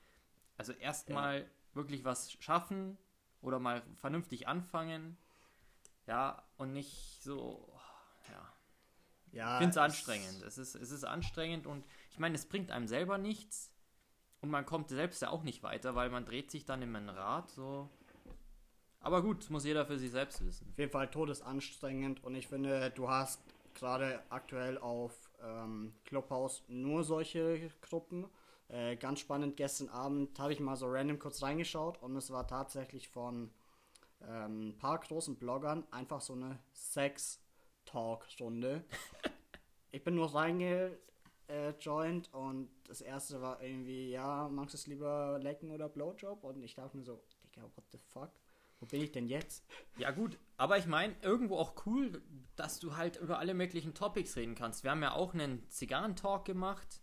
[0.56, 1.46] Also erstmal ja.
[1.74, 2.98] wirklich was schaffen
[3.40, 5.16] oder mal vernünftig anfangen.
[6.06, 7.68] Ja, und nicht so,
[8.30, 8.52] ja.
[9.32, 10.42] Ja, ich finde es anstrengend.
[10.42, 13.74] Es ist, es ist anstrengend und ich meine, es bringt einem selber nichts
[14.40, 17.08] und man kommt selbst ja auch nicht weiter, weil man dreht sich dann in ein
[17.08, 17.90] Rad so.
[19.06, 20.66] Aber gut, muss jeder für sich selbst wissen.
[20.68, 23.40] Auf jeden Fall todesanstrengend und ich finde, du hast
[23.74, 28.26] gerade aktuell auf ähm, Clubhouse nur solche Gruppen.
[28.66, 32.48] Äh, ganz spannend, gestern Abend habe ich mal so random kurz reingeschaut und es war
[32.48, 33.52] tatsächlich von
[34.28, 38.82] ähm, ein paar großen Bloggern einfach so eine Sex-Talk-Stunde.
[39.92, 45.70] ich bin nur reingejoint und das erste war irgendwie, ja, magst du es lieber lecken
[45.70, 46.42] oder Blowjob?
[46.42, 48.32] Und ich dachte mir so, Digga, what the fuck?
[48.80, 49.64] Wo bin ich denn jetzt?
[49.96, 52.22] Ja gut, aber ich meine, irgendwo auch cool,
[52.56, 54.84] dass du halt über alle möglichen Topics reden kannst.
[54.84, 57.00] Wir haben ja auch einen Zigarren-Talk gemacht,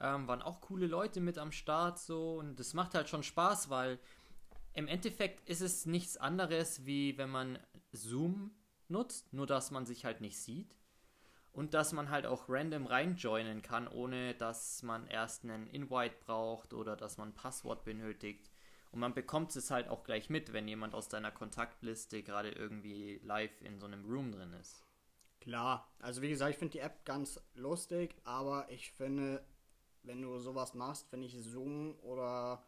[0.00, 3.70] ähm, waren auch coole Leute mit am Start so und das macht halt schon Spaß,
[3.70, 4.00] weil
[4.74, 7.58] im Endeffekt ist es nichts anderes, wie wenn man
[7.92, 8.52] Zoom
[8.88, 10.76] nutzt, nur dass man sich halt nicht sieht.
[11.52, 16.72] Und dass man halt auch random reinjoinen kann, ohne dass man erst einen Invite braucht
[16.72, 18.51] oder dass man ein Passwort benötigt.
[18.92, 23.20] Und man bekommt es halt auch gleich mit, wenn jemand aus deiner Kontaktliste gerade irgendwie
[23.24, 24.84] live in so einem Room drin ist.
[25.40, 29.44] Klar, also wie gesagt, ich finde die App ganz lustig, aber ich finde,
[30.02, 32.62] wenn du sowas machst, finde ich Zoom oder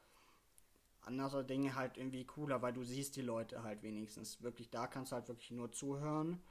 [1.03, 4.43] andere Dinge halt irgendwie cooler, weil du siehst die Leute halt wenigstens.
[4.43, 6.43] Wirklich, da kannst du halt wirklich nur zuhören.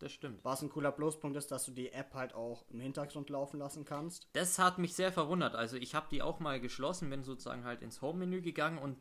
[0.00, 0.44] Das stimmt.
[0.44, 3.84] Was ein cooler Pluspunkt ist, dass du die App halt auch im Hintergrund laufen lassen
[3.84, 4.28] kannst.
[4.32, 5.54] Das hat mich sehr verwundert.
[5.54, 8.96] Also ich habe die auch mal geschlossen, bin sozusagen halt ins Home-Menü gegangen und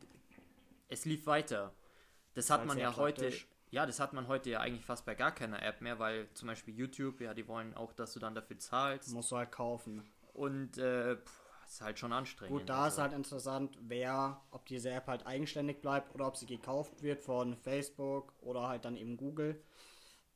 [0.89, 1.73] es lief weiter.
[2.34, 3.32] Das hat man ja heute.
[3.71, 6.47] Ja, das hat man heute ja eigentlich fast bei gar keiner App mehr, weil zum
[6.47, 9.13] Beispiel YouTube, ja, die wollen auch, dass du dann dafür zahlst.
[9.13, 10.04] Musst du halt kaufen.
[10.34, 12.58] Und äh, pff, ist halt schon anstrengend.
[12.58, 12.95] Gut, da also.
[12.95, 17.21] ist halt interessant, wer, ob diese App halt eigenständig bleibt oder ob sie gekauft wird
[17.21, 19.62] von Facebook oder halt dann eben Google.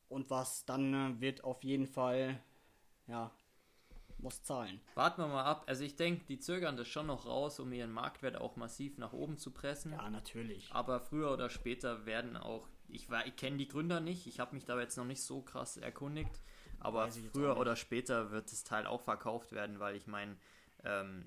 [0.08, 2.40] Und was dann äh, wird auf jeden Fall,
[3.08, 3.32] ja,
[4.24, 4.80] muss zahlen.
[4.94, 5.64] Warten wir mal ab.
[5.66, 9.12] Also ich denke, die zögern das schon noch raus, um ihren Marktwert auch massiv nach
[9.12, 9.92] oben zu pressen.
[9.92, 10.68] Ja, natürlich.
[10.72, 14.64] Aber früher oder später werden auch, ich, ich kenne die Gründer nicht, ich habe mich
[14.64, 16.42] da jetzt noch nicht so krass erkundigt,
[16.80, 20.36] aber früher oder später wird das Teil auch verkauft werden, weil ich meine,
[20.82, 21.24] ähm,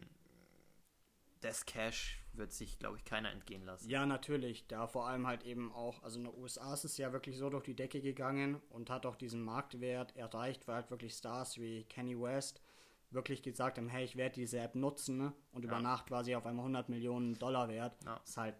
[1.41, 3.89] das Cash wird sich, glaube ich, keiner entgehen lassen.
[3.89, 4.67] Ja, natürlich.
[4.67, 7.49] Da vor allem halt eben auch, also in den USA ist es ja wirklich so
[7.49, 11.83] durch die Decke gegangen und hat auch diesen Marktwert erreicht, weil halt wirklich Stars wie
[11.85, 12.61] Kenny West
[13.09, 15.33] wirklich gesagt haben, hey, ich werde diese App nutzen ne?
[15.51, 15.69] und ja.
[15.69, 17.97] über Nacht quasi auf einmal 100 Millionen Dollar wert.
[18.03, 18.17] Ja.
[18.17, 18.55] Ist halt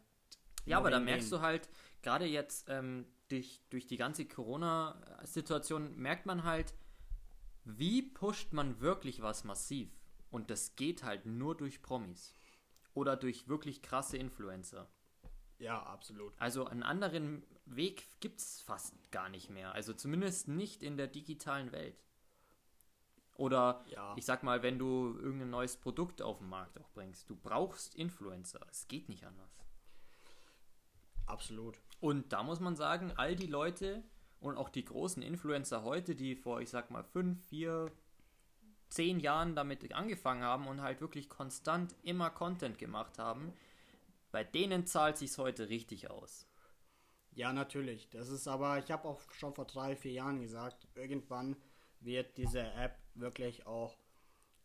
[0.67, 1.69] ja, aber da merkst du halt,
[2.01, 6.73] gerade jetzt ähm, durch, durch die ganze Corona-Situation, merkt man halt,
[7.63, 9.89] wie pusht man wirklich was massiv.
[10.29, 12.33] Und das geht halt nur durch Promis.
[12.93, 14.89] Oder durch wirklich krasse Influencer.
[15.59, 16.33] Ja, absolut.
[16.37, 19.71] Also einen anderen Weg gibt es fast gar nicht mehr.
[19.71, 22.03] Also zumindest nicht in der digitalen Welt.
[23.37, 24.13] Oder ja.
[24.17, 27.95] ich sag mal, wenn du irgendein neues Produkt auf den Markt auch bringst, du brauchst
[27.95, 28.65] Influencer.
[28.69, 29.63] Es geht nicht anders.
[31.27, 31.79] Absolut.
[31.99, 34.03] Und da muss man sagen, all die Leute
[34.39, 37.91] und auch die großen Influencer heute, die vor, ich sag mal, fünf, vier,
[38.89, 43.53] zehn Jahren damit angefangen haben und halt wirklich konstant immer Content gemacht haben,
[44.31, 46.47] bei denen zahlt sich's heute richtig aus.
[47.33, 48.09] Ja, natürlich.
[48.09, 51.55] Das ist aber, ich habe auch schon vor drei, vier Jahren gesagt, irgendwann
[51.99, 53.97] wird diese App wirklich auch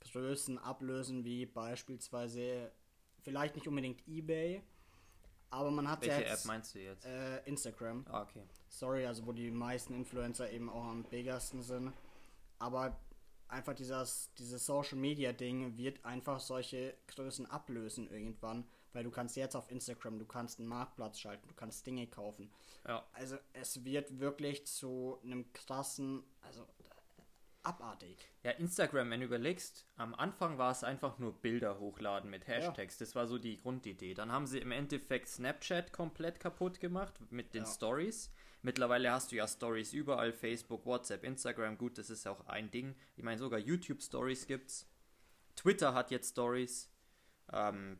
[0.01, 2.73] Größen ablösen, wie beispielsweise
[3.23, 4.63] vielleicht nicht unbedingt eBay,
[5.53, 7.05] aber man hat Welche ja jetzt, App meinst du jetzt?
[7.05, 8.07] Äh, Instagram.
[8.09, 8.43] Ah, okay.
[8.69, 11.93] Sorry, also wo die meisten Influencer eben auch am biggersten sind.
[12.59, 12.99] Aber
[13.49, 19.37] einfach dieses, dieses Social Media Ding wird einfach solche Größen ablösen irgendwann, weil du kannst
[19.37, 22.51] jetzt auf Instagram, du kannst einen Marktplatz schalten, du kannst Dinge kaufen.
[22.89, 23.07] Ja.
[23.13, 26.67] Also es wird wirklich zu einem krassen, also
[27.63, 28.17] abartig.
[28.43, 32.99] Ja, Instagram, wenn du überlegst, am Anfang war es einfach nur Bilder hochladen mit Hashtags.
[32.99, 33.07] Ja.
[33.07, 34.15] Das war so die Grundidee.
[34.15, 37.71] Dann haben sie im Endeffekt Snapchat komplett kaputt gemacht mit den ja.
[37.71, 38.33] Stories.
[38.63, 42.95] Mittlerweile hast du ja Stories überall, Facebook, WhatsApp, Instagram, gut, das ist auch ein Ding.
[43.17, 44.89] Ich meine, sogar YouTube Stories gibt's.
[45.57, 46.89] Twitter hat jetzt Stories.
[47.53, 47.99] Ähm,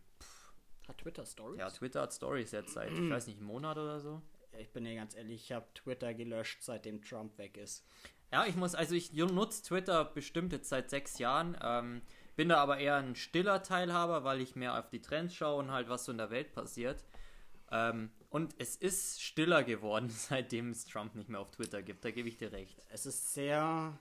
[0.87, 1.59] hat Twitter Stories?
[1.59, 4.23] Ja, Twitter hat Stories jetzt seit, ich weiß nicht, einem Monat oder so.
[4.59, 7.87] Ich bin dir ganz ehrlich, ich habe Twitter gelöscht, seitdem Trump weg ist.
[8.31, 11.57] Ja, ich muss, also ich nutze Twitter bestimmt jetzt seit sechs Jahren.
[11.63, 12.03] Ähm,
[12.35, 15.71] bin da aber eher ein stiller Teilhaber, weil ich mehr auf die Trends schaue und
[15.71, 17.05] halt, was so in der Welt passiert.
[17.71, 22.05] Ähm, und es ist stiller geworden, seitdem es Trump nicht mehr auf Twitter gibt.
[22.05, 22.83] Da gebe ich dir recht.
[22.89, 23.99] Es ist sehr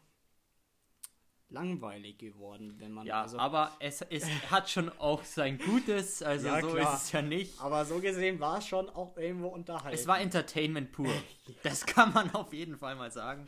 [1.51, 3.05] langweilig geworden, wenn man.
[3.05, 6.93] Ja, also aber es, es hat schon auch sein Gutes, also ja, so klar.
[6.93, 7.59] ist es ja nicht.
[7.61, 9.93] Aber so gesehen war es schon auch irgendwo unterhalten.
[9.93, 11.11] Es war Entertainment pur.
[11.63, 13.45] Das kann man auf jeden Fall mal sagen.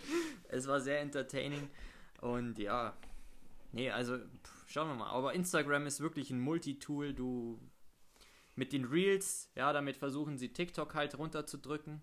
[0.50, 1.70] Es war sehr entertaining.
[2.20, 2.94] Und ja,
[3.72, 5.10] nee, also pff, schauen wir mal.
[5.10, 7.14] Aber Instagram ist wirklich ein Multitool.
[7.14, 7.60] Du
[8.56, 12.02] mit den Reels, ja, damit versuchen sie TikTok halt runterzudrücken.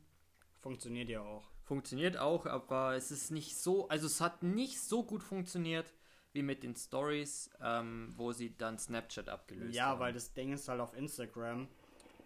[0.61, 1.50] Funktioniert ja auch.
[1.71, 5.95] Funktioniert auch, aber es ist nicht so, also es hat nicht so gut funktioniert
[6.33, 10.01] wie mit den Stories, ähm, wo sie dann Snapchat abgelöst Ja, haben.
[10.01, 11.69] weil das Ding ist halt auf Instagram.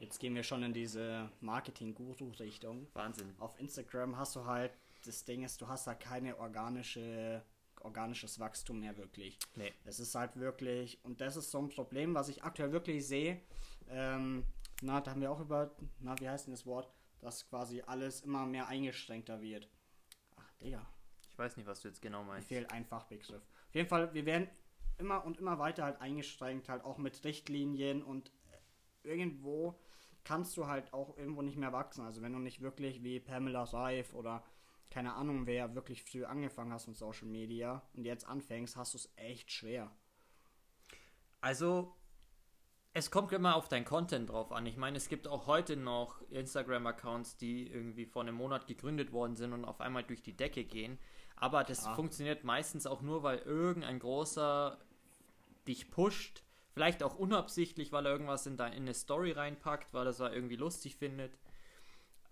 [0.01, 2.87] Jetzt gehen wir schon in diese Marketing-Guru-Richtung.
[2.95, 3.35] Wahnsinn.
[3.39, 4.73] Auf Instagram hast du halt,
[5.05, 7.43] das Ding ist, du hast da keine organische,
[7.83, 9.39] organisches Wachstum mehr wirklich.
[9.57, 9.75] Nee.
[9.85, 13.43] Es ist halt wirklich, und das ist so ein Problem, was ich aktuell wirklich sehe.
[13.91, 14.45] Ähm,
[14.81, 16.91] na, da haben wir auch über, na, wie heißt denn das Wort,
[17.25, 19.69] dass quasi alles immer mehr eingeschränkter wird.
[20.37, 20.87] Ach, Digga,
[21.31, 22.49] Ich weiß nicht, was du jetzt genau mir meinst.
[22.49, 23.43] fehlt ein Fachbegriff.
[23.69, 24.49] Auf jeden Fall, wir werden
[24.99, 28.31] immer und immer weiter halt eingeschränkt, halt auch mit Richtlinien und
[29.03, 29.81] äh, irgendwo
[30.23, 32.05] kannst du halt auch irgendwo nicht mehr wachsen.
[32.05, 34.45] Also wenn du nicht wirklich wie Pamela Reif oder
[34.91, 38.99] keine Ahnung, wer wirklich früh angefangen hast mit Social Media und jetzt anfängst, hast du
[38.99, 39.91] es echt schwer.
[41.41, 41.95] Also,
[42.97, 44.67] es kommt immer auf dein Content drauf an.
[44.67, 49.35] Ich meine, es gibt auch heute noch Instagram-Accounts, die irgendwie vor einem Monat gegründet worden
[49.35, 50.99] sind und auf einmal durch die Decke gehen.
[51.35, 51.95] Aber das Ja.
[51.95, 54.79] funktioniert meistens auch nur, weil irgendein großer
[55.67, 56.45] dich pusht.
[56.73, 60.21] Vielleicht auch unabsichtlich, weil er irgendwas in, dein, in eine Story reinpackt, weil er es
[60.21, 61.37] irgendwie lustig findet.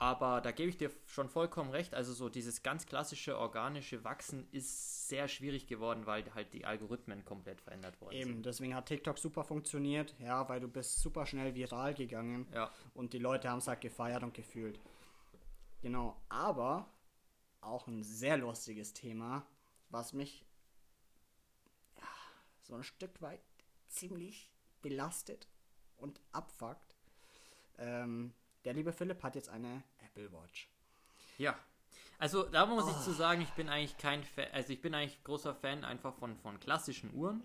[0.03, 1.95] Aber da gebe ich dir schon vollkommen recht.
[1.95, 7.25] Also so dieses ganz klassische organische Wachsen ist sehr schwierig geworden, weil halt die Algorithmen
[7.25, 8.29] komplett verändert worden sind.
[8.29, 12.73] Eben, deswegen hat TikTok super funktioniert, ja, weil du bist super schnell viral gegangen Ja.
[12.95, 14.81] und die Leute haben es halt gefeiert und gefühlt.
[15.83, 16.91] Genau, aber
[17.61, 19.47] auch ein sehr lustiges Thema,
[19.89, 20.45] was mich
[21.97, 22.09] ja,
[22.63, 23.41] so ein Stück weit
[23.87, 25.47] ziemlich belastet
[25.97, 26.97] und abfuckt.
[27.79, 28.35] Ähm,
[28.65, 30.69] der liebe Philipp hat jetzt eine Apple Watch.
[31.39, 31.59] Ja.
[32.19, 33.03] Also da muss ich Ah.
[33.03, 36.37] zu sagen, ich bin eigentlich kein Fan, also ich bin eigentlich großer Fan einfach von,
[36.37, 37.43] von klassischen Uhren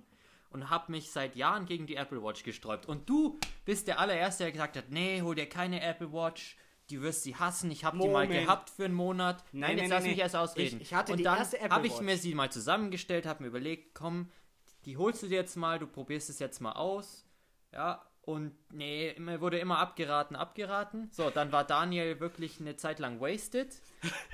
[0.52, 2.86] und habe mich seit Jahren gegen die Apple Watch gesträubt.
[2.86, 6.58] Und du bist der allererste, der gesagt hat, nee, hol dir keine Apple Watch,
[6.92, 9.44] die wirst sie hassen, ich habe die mal gehabt für einen Monat.
[9.52, 10.76] Nein, Nein, jetzt nein, lass nein, mich erst ausreden.
[10.78, 13.94] Ich- ich hatte und die dann habe ich mir sie mal zusammengestellt, habe mir überlegt,
[13.96, 14.30] komm,
[14.86, 17.26] die holst du dir jetzt mal, du probierst es jetzt mal aus.
[17.74, 21.10] Ja, und nee, mir wurde immer abgeraten, abgeraten.
[21.14, 23.82] So, dann war Daniel wirklich eine Zeit lang wasted.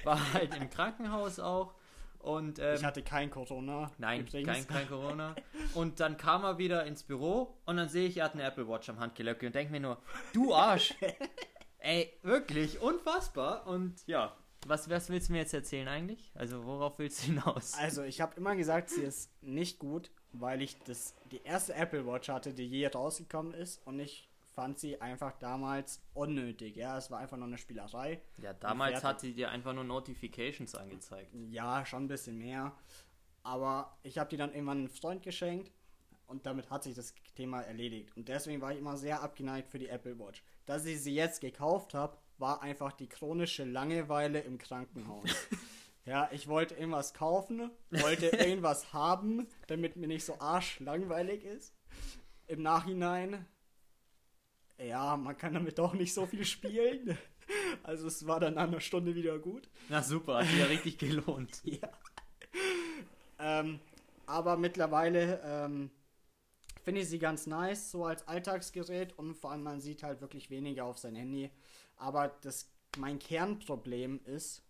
[0.03, 1.75] War halt im Krankenhaus auch.
[2.17, 3.91] Und ähm, Ich hatte kein Corona.
[3.99, 4.47] nein, übrigens.
[4.51, 5.35] kein, kein Corona.
[5.75, 8.67] Und dann kam er wieder ins Büro und dann sehe ich, er hat eine Apple
[8.67, 10.01] Watch am Handgelenk und denke mir nur,
[10.33, 10.95] du Arsch.
[11.77, 13.67] Ey, wirklich, unfassbar.
[13.67, 16.31] Und ja, was, was willst du mir jetzt erzählen eigentlich?
[16.33, 17.75] Also, worauf willst du hinaus?
[17.75, 22.05] Also, ich habe immer gesagt, sie ist nicht gut, weil ich das, die erste Apple
[22.05, 26.75] Watch hatte, die je rausgekommen ist und ich fand sie einfach damals unnötig.
[26.75, 28.21] Ja, es war einfach nur eine Spielerei.
[28.37, 31.33] Ja, damals hat sie dir einfach nur Notifications angezeigt.
[31.49, 32.71] Ja, schon ein bisschen mehr.
[33.41, 35.71] Aber ich habe die dann irgendwann einem Freund geschenkt
[36.27, 38.15] und damit hat sich das Thema erledigt.
[38.15, 40.43] Und deswegen war ich immer sehr abgeneigt für die Apple Watch.
[40.65, 45.29] Dass ich sie jetzt gekauft habe, war einfach die chronische Langeweile im Krankenhaus.
[46.05, 51.73] ja, ich wollte irgendwas kaufen, wollte irgendwas haben, damit mir nicht so arschlangweilig ist.
[52.47, 53.45] Im Nachhinein,
[54.77, 57.17] ja, man kann damit doch nicht so viel spielen.
[57.83, 59.69] Also es war dann nach einer Stunde wieder gut.
[59.89, 61.61] Na super, hat sich ja richtig gelohnt.
[61.65, 61.89] Ja.
[63.37, 63.81] Ähm,
[64.25, 65.91] aber mittlerweile ähm,
[66.83, 70.49] finde ich sie ganz nice, so als Alltagsgerät und vor allem man sieht halt wirklich
[70.49, 71.51] weniger auf sein Handy.
[71.97, 74.63] Aber das, mein Kernproblem ist,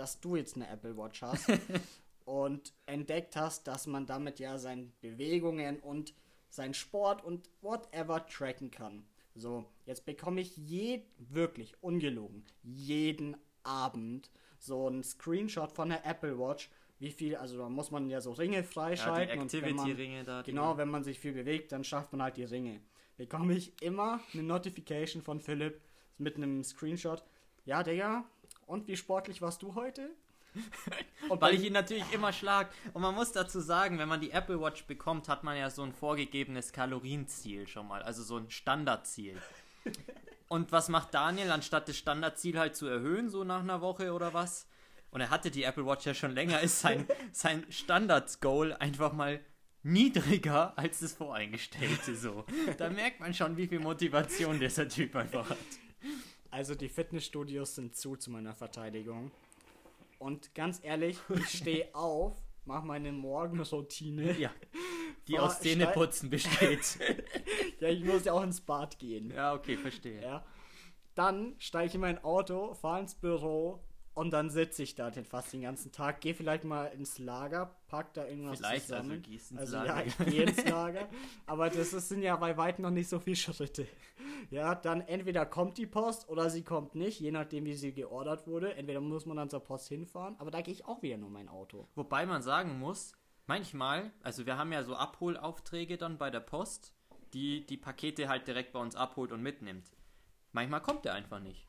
[0.00, 1.46] dass du jetzt eine Apple Watch hast
[2.24, 6.14] und entdeckt hast, dass man damit ja seine Bewegungen und
[6.48, 9.04] sein Sport und whatever tracken kann.
[9.34, 16.38] So, jetzt bekomme ich je, wirklich ungelogen, jeden Abend so einen Screenshot von der Apple
[16.38, 20.40] Watch, wie viel, also da muss man ja so Ringe Ja, freischalten man, Activity-Ringe da.
[20.40, 22.80] Genau, wenn man sich viel bewegt, dann schafft man halt die Ringe.
[23.18, 25.82] Bekomme ich immer eine Notification von Philipp
[26.16, 27.22] mit einem Screenshot.
[27.66, 28.24] Ja, Digga,
[28.70, 30.10] und wie sportlich warst du heute?
[31.28, 32.70] Weil ich ihn natürlich immer schlag.
[32.92, 35.82] Und man muss dazu sagen, wenn man die Apple Watch bekommt, hat man ja so
[35.82, 38.02] ein vorgegebenes Kalorienziel schon mal.
[38.02, 39.36] Also so ein Standardziel.
[40.48, 44.34] Und was macht Daniel, anstatt das Standardziel halt zu erhöhen, so nach einer Woche oder
[44.34, 44.66] was?
[45.10, 49.40] Und er hatte die Apple Watch ja schon länger, ist sein, sein Standards-Goal einfach mal
[49.82, 52.44] niedriger als das voreingestellte so.
[52.78, 55.58] Da merkt man schon, wie viel Motivation dieser Typ einfach hat.
[56.50, 59.30] Also die Fitnessstudios sind zu zu meiner Verteidigung.
[60.18, 64.38] Und ganz ehrlich, ich stehe auf, mache meine Morgenroutine.
[64.38, 64.50] Ja.
[65.28, 66.98] Die Fahr- aus Zähneputzen besteht.
[67.80, 69.30] Ja, ich muss ja auch ins Bad gehen.
[69.30, 70.20] Ja, okay, verstehe.
[70.20, 70.44] Ja.
[71.14, 73.82] Dann steige ich in mein Auto, fahre ins Büro
[74.12, 76.20] Und dann sitze ich da den fast den ganzen Tag.
[76.20, 79.22] Gehe vielleicht mal ins Lager, pack da irgendwas Vielleicht, also zusammen.
[79.22, 80.00] gehst ins Also Lager.
[80.00, 81.08] ja, ich gehe ins Lager.
[81.46, 83.86] Aber das ist, sind ja bei weitem noch nicht so viele Schritte.
[84.50, 88.46] Ja, dann entweder kommt die Post oder sie kommt nicht, je nachdem wie sie geordert
[88.48, 88.74] wurde.
[88.74, 91.48] Entweder muss man dann zur Post hinfahren, aber da gehe ich auch wieder nur mein
[91.48, 91.86] Auto.
[91.94, 93.12] Wobei man sagen muss,
[93.46, 96.92] manchmal, also wir haben ja so Abholaufträge dann bei der Post,
[97.32, 99.92] die die Pakete halt direkt bei uns abholt und mitnimmt.
[100.52, 101.68] Manchmal kommt der einfach nicht.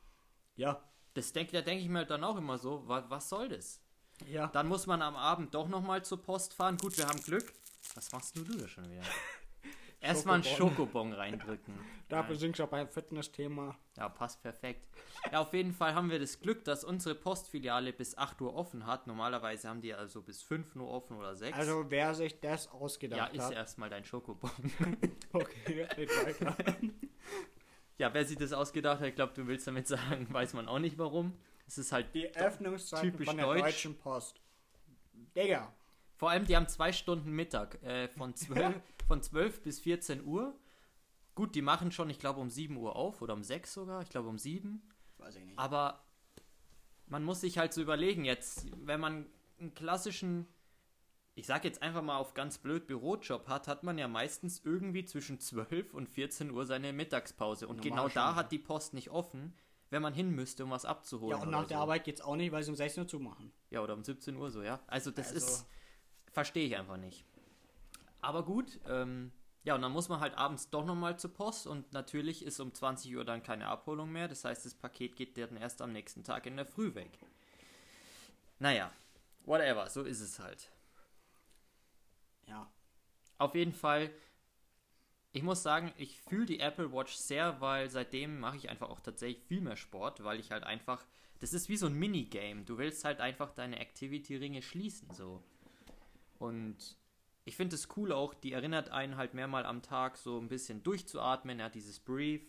[0.56, 0.82] Ja,
[1.14, 3.80] Das denke da denke ich mir halt dann auch immer so, wa, was soll das?
[4.28, 4.48] ja.
[4.48, 6.76] Dann muss man am Abend doch nochmal zur Post fahren.
[6.76, 7.52] Gut, wir haben Glück.
[7.94, 9.02] Was machst du, du da schon wieder?
[10.00, 11.12] Erstmal einen Schokobon.
[11.12, 11.78] Reindrücken.
[12.08, 13.78] Dafür sind wir schon beim Fitness-Thema.
[13.96, 14.88] Ja, passt perfekt.
[15.30, 18.86] Ja, auf jeden Fall haben wir das Glück, dass unsere Postfiliale bis 8 Uhr offen
[18.86, 19.06] hat.
[19.06, 21.56] Normalerweise haben die also bis 5 Uhr offen oder 6.
[21.56, 23.52] Also wer sich das ja, ausgedacht ist hat.
[23.52, 24.50] erstmal dein Schokobon.
[25.34, 26.56] Okay, geht weiter.
[28.02, 30.80] Ja, wer sich das ausgedacht hat, ich glaube, du willst damit sagen, weiß man auch
[30.80, 31.34] nicht warum.
[31.68, 33.62] Es ist halt Die Öffnungszeiten Typisch von der deutsch.
[33.62, 34.40] Deutschen Post.
[35.36, 35.72] Digga.
[36.16, 37.80] Vor allem, die haben zwei Stunden Mittag.
[37.84, 38.74] Äh, von, 12,
[39.06, 40.52] von 12 bis 14 Uhr.
[41.36, 44.02] Gut, die machen schon, ich glaube, um 7 Uhr auf oder um 6 sogar.
[44.02, 44.82] Ich glaube, um 7.
[45.18, 45.56] Weiß ich nicht.
[45.56, 46.02] Aber
[47.06, 49.26] man muss sich halt so überlegen, jetzt, wenn man
[49.60, 50.48] einen klassischen,
[51.34, 55.04] ich sag jetzt einfach mal auf ganz blöd, Bürojob hat, hat man ja meistens irgendwie
[55.04, 57.66] zwischen 12 und 14 Uhr seine Mittagspause.
[57.68, 59.54] Und Normal genau da hat die Post nicht offen,
[59.90, 61.38] wenn man hin müsste, um was abzuholen.
[61.38, 61.82] Ja, und nach der so.
[61.82, 63.50] Arbeit geht's auch nicht, weil sie um 16 Uhr zumachen.
[63.70, 64.80] Ja, oder um 17 Uhr so, ja.
[64.86, 65.66] Also das Also- ist,
[66.30, 67.24] verstehe ich einfach nicht.
[68.20, 69.32] Aber gut, ähm,
[69.64, 72.74] ja, und dann muss man halt abends doch nochmal zur Post und natürlich ist um
[72.74, 74.28] 20 Uhr dann keine Abholung mehr.
[74.28, 77.18] Das heißt, das Paket geht dann erst am nächsten Tag in der Früh weg.
[78.58, 78.92] Naja,
[79.44, 80.70] whatever, so ist es halt.
[82.52, 82.70] Ja.
[83.38, 84.10] Auf jeden Fall,
[85.32, 89.00] ich muss sagen, ich fühle die Apple Watch sehr, weil seitdem mache ich einfach auch
[89.00, 91.06] tatsächlich viel mehr Sport, weil ich halt einfach,
[91.40, 92.64] das ist wie so ein Minigame.
[92.64, 95.42] Du willst halt einfach deine Activity-Ringe schließen, so.
[96.38, 96.98] Und
[97.44, 100.82] ich finde es cool auch, die erinnert einen halt mehrmal am Tag so ein bisschen
[100.82, 101.58] durchzuatmen.
[101.58, 102.46] Er hat dieses Brief.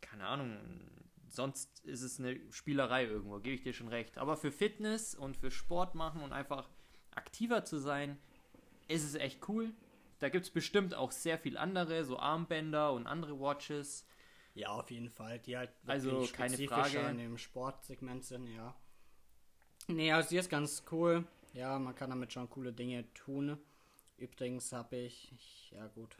[0.00, 0.56] Keine Ahnung,
[1.26, 4.16] sonst ist es eine Spielerei irgendwo, gebe ich dir schon recht.
[4.16, 6.70] Aber für Fitness und für Sport machen und einfach
[7.10, 8.16] aktiver zu sein,
[8.88, 9.72] ist es echt cool.
[10.18, 14.04] Da gibt es bestimmt auch sehr viel andere, so Armbänder und andere Watches.
[14.54, 15.38] Ja, auf jeden Fall.
[15.38, 16.98] Die halt Also, keine Frage.
[16.98, 18.74] in dem Sportsegment sind, ja.
[19.86, 21.24] Nee, also die ist ganz cool.
[21.54, 23.56] Ja, man kann damit schon coole Dinge tun.
[24.16, 26.16] Übrigens habe ich, ich, ja gut,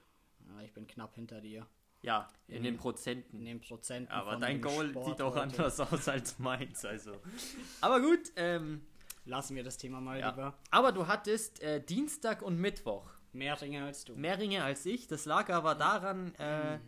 [0.64, 1.66] ich bin knapp hinter dir.
[2.02, 3.44] Ja, in In- den In Prozenten.
[3.44, 4.12] den Prozenten.
[4.12, 5.42] Aber dein Goal Sport sieht auch heute.
[5.42, 7.12] anders aus als meins, also.
[7.80, 8.82] Aber gut, ähm,
[9.28, 10.30] Lassen wir das Thema mal Ja.
[10.30, 10.54] lieber.
[10.70, 14.16] aber du hattest äh, Dienstag und Mittwoch Mehr Ringe als du.
[14.16, 15.06] mehr Ringe als ich.
[15.06, 16.78] Das lag aber daran, äh,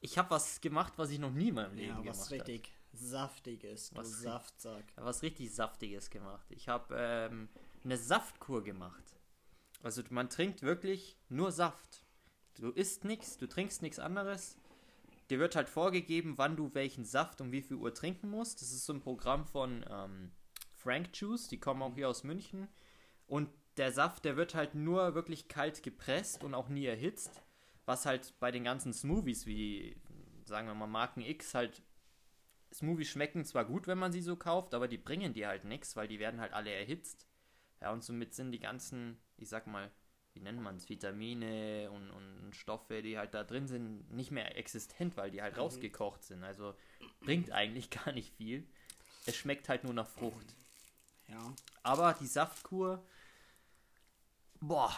[0.00, 2.36] ich habe was gemacht, was ich noch nie in meinem Leben ja, gemacht was habe.
[2.36, 4.84] richtig Saftiges, du Was Saftsack.
[4.96, 6.46] Was richtig Saftiges gemacht.
[6.50, 7.48] Ich habe ähm,
[7.84, 9.16] eine Saftkur gemacht.
[9.82, 12.04] Also man trinkt wirklich nur Saft.
[12.60, 14.56] Du isst nichts, du trinkst nichts anderes.
[15.30, 18.60] Dir wird halt vorgegeben, wann du welchen Saft um wie viel Uhr trinken musst.
[18.60, 20.30] Das ist so ein Programm von ähm,
[20.82, 22.68] Frank Juice, die kommen auch hier aus München.
[23.26, 27.42] Und der Saft, der wird halt nur wirklich kalt gepresst und auch nie erhitzt.
[27.86, 29.96] Was halt bei den ganzen Smoothies wie,
[30.44, 31.82] sagen wir mal, Marken X halt
[32.72, 35.96] Smoothies schmecken zwar gut, wenn man sie so kauft, aber die bringen dir halt nichts,
[35.96, 37.26] weil die werden halt alle erhitzt.
[37.80, 39.90] Ja, und somit sind die ganzen, ich sag mal,
[40.34, 44.56] wie nennt man es, Vitamine und, und Stoffe, die halt da drin sind, nicht mehr
[44.56, 45.60] existent, weil die halt Mhm.
[45.62, 46.44] rausgekocht sind.
[46.44, 46.74] Also
[47.20, 48.66] bringt eigentlich gar nicht viel.
[49.26, 50.54] Es schmeckt halt nur nach Frucht.
[51.30, 51.54] Ja.
[51.82, 53.04] Aber die Saftkur,
[54.60, 54.94] boah,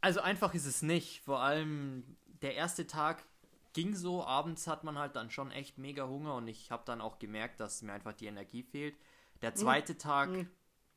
[0.00, 1.22] also einfach ist es nicht.
[1.22, 3.24] Vor allem der erste Tag
[3.72, 7.00] ging so, abends hat man halt dann schon echt mega Hunger und ich habe dann
[7.00, 8.96] auch gemerkt, dass mir einfach die Energie fehlt.
[9.42, 10.50] Der zweite Tag, Hm.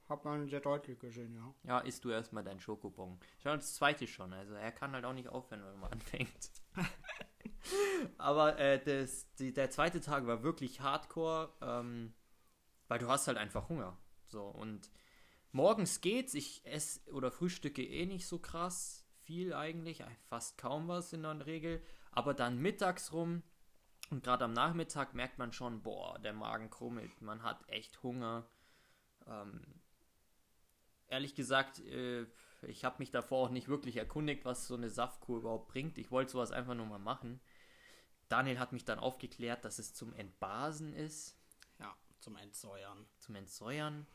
[0.10, 1.54] Hat man sehr deutlich gesehen, ja.
[1.64, 3.20] ja, isst du erstmal deinen Schokobon.
[3.42, 6.52] Schon das zweite schon, also er kann halt auch nicht aufhören, wenn man anfängt.
[8.18, 12.14] Aber äh, das, die, der zweite Tag war wirklich hardcore, ähm,
[12.90, 13.98] weil du hast halt einfach Hunger.
[14.34, 14.90] So, und
[15.52, 20.88] morgens geht's, ich esse oder frühstücke eh nicht so krass viel eigentlich, äh, fast kaum
[20.88, 21.84] was in der Regel.
[22.12, 23.44] Aber dann mittags rum
[24.10, 28.50] und gerade am Nachmittag merkt man schon, boah, der Magen krummelt, man hat echt Hunger.
[29.28, 29.62] Ähm,
[31.08, 32.26] ehrlich gesagt, äh,
[32.64, 36.00] ich habe mich davor auch nicht wirklich erkundigt, was so eine Saftkur überhaupt bringt.
[36.00, 37.40] Ich wollte sowas einfach nur mal machen.
[38.30, 41.38] Daniel hat mich dann aufgeklärt, dass es zum Entbasen ist,
[41.80, 43.06] Ja, zum Entsäuern.
[43.20, 44.08] zum Entsäuern.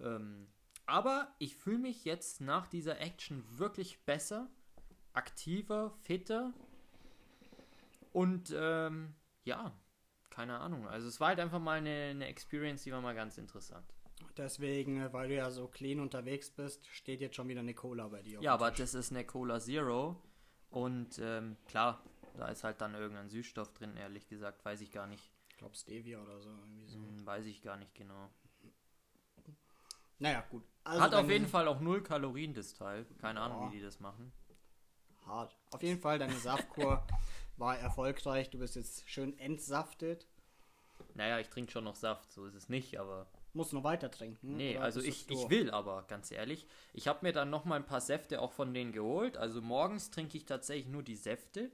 [0.00, 0.48] Ähm,
[0.86, 4.50] aber ich fühle mich jetzt nach dieser Action wirklich besser,
[5.12, 6.52] aktiver, fitter
[8.12, 9.14] und ähm,
[9.44, 9.72] ja,
[10.30, 10.86] keine Ahnung.
[10.86, 13.86] Also es war halt einfach mal eine, eine Experience, die war mal ganz interessant.
[14.36, 18.08] Deswegen, äh, weil du ja so clean unterwegs bist, steht jetzt schon wieder eine Cola
[18.08, 18.40] bei dir.
[18.40, 20.22] Ja, aber das ist eine Cola Zero.
[20.70, 22.02] Und ähm, klar,
[22.36, 24.64] da ist halt dann irgendein Süßstoff drin, ehrlich gesagt.
[24.64, 25.32] Weiß ich gar nicht.
[25.50, 26.48] Ich glaube Stevia oder so.
[26.48, 26.98] Irgendwie so.
[26.98, 28.30] Hm, weiß ich gar nicht genau.
[30.22, 30.62] Naja, gut.
[30.84, 33.06] Also Hat auf jeden Fall auch null Kalorien, das Teil.
[33.20, 33.72] Keine Ahnung, Boah.
[33.72, 34.32] wie die das machen.
[35.26, 35.56] Hart.
[35.72, 37.04] Auf jeden Fall, deine Saftkur
[37.56, 38.48] war erfolgreich.
[38.48, 40.28] Du bist jetzt schön entsaftet.
[41.14, 43.26] Naja, ich trinke schon noch Saft, so ist es nicht, aber.
[43.52, 44.56] Musst noch weiter trinken.
[44.56, 46.68] Nee, oder also ich, ich will aber, ganz ehrlich.
[46.92, 49.36] Ich habe mir dann noch mal ein paar Säfte auch von denen geholt.
[49.36, 51.72] Also morgens trinke ich tatsächlich nur die Säfte.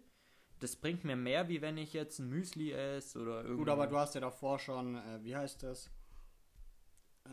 [0.58, 3.58] Das bringt mir mehr, wie wenn ich jetzt ein Müsli esse oder irgendwas.
[3.58, 5.90] Gut, aber du hast ja davor schon, äh, wie heißt das?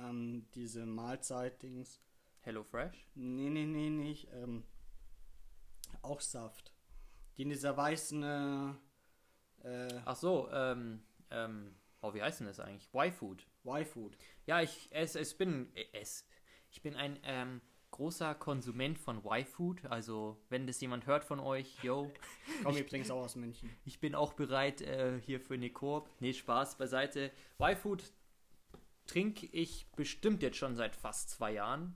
[0.04, 2.02] Ähm, diese Mahlzeit-Dings.
[2.42, 3.08] Hello Fresh?
[3.16, 4.28] Nee, nee, nee, nicht.
[4.34, 4.64] Ähm,
[6.02, 6.72] auch Saft.
[7.38, 12.60] Die in dieser weißen, äh, äh, Ach so, ähm, ähm, oh, wie heißt denn das
[12.60, 12.90] eigentlich?
[12.94, 13.46] Y-Food.
[13.66, 14.18] Y-Food.
[14.46, 16.28] Ja, ich es, es bin es,
[16.70, 19.86] ich bin ein ähm, großer Konsument von Y-Food.
[19.86, 22.12] Also wenn das jemand hört von euch, yo,
[22.64, 23.70] Komm übrigens auch aus München.
[23.86, 26.10] ich bin auch bereit äh, hier für eine Koop.
[26.20, 27.32] Nee, Spaß beiseite.
[27.60, 28.04] Y-Food
[29.06, 31.96] trinke ich bestimmt jetzt schon seit fast zwei Jahren.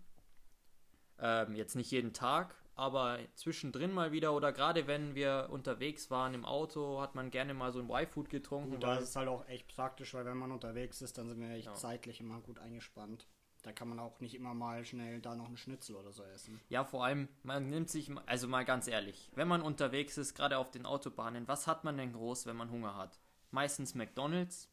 [1.20, 6.34] Ähm, jetzt nicht jeden Tag, aber zwischendrin mal wieder oder gerade wenn wir unterwegs waren
[6.34, 8.72] im Auto, hat man gerne mal so ein Y-Food getrunken.
[8.72, 11.42] Gut, da ist es halt auch echt praktisch, weil wenn man unterwegs ist, dann sind
[11.42, 11.74] wir echt Ja.
[11.74, 13.28] zeitlich immer gut eingespannt.
[13.64, 16.62] Da kann man auch nicht immer mal schnell da noch einen Schnitzel oder so essen.
[16.70, 20.58] Ja, vor allem, man nimmt sich, also mal ganz ehrlich, wenn man unterwegs ist, gerade
[20.58, 23.20] auf den Autobahnen, was hat man denn groß, wenn man Hunger hat?
[23.52, 24.70] Meistens McDonalds.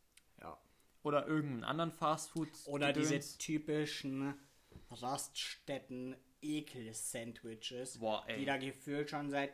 [1.06, 2.48] Oder irgendeinen anderen Fastfood.
[2.66, 4.34] Oder diese typischen
[4.90, 7.98] Raststätten Ekel-Sandwiches,
[8.38, 9.52] die da gefühlt schon seit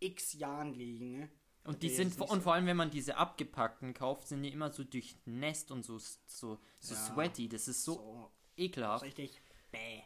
[0.00, 1.30] x Jahren liegen.
[1.64, 4.52] Und die die sind, und so- vor allem, wenn man diese abgepackten kauft, sind die
[4.52, 7.00] immer so durchnässt und so, so, so Ja.
[7.00, 7.48] sweaty.
[7.48, 9.04] Das ist so, So ekelhaft.
[9.04, 9.40] richtig
[9.70, 10.02] bäh.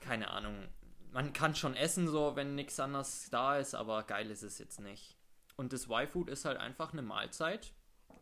[0.00, 0.68] Keine Ahnung.
[1.12, 4.80] Man kann schon essen, so, wenn nichts anderes da ist, aber geil ist es jetzt
[4.80, 5.16] nicht.
[5.56, 7.72] Und das Y-Food ist halt einfach eine Mahlzeit,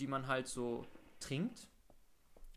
[0.00, 0.84] die man halt so
[1.24, 1.68] trinkt.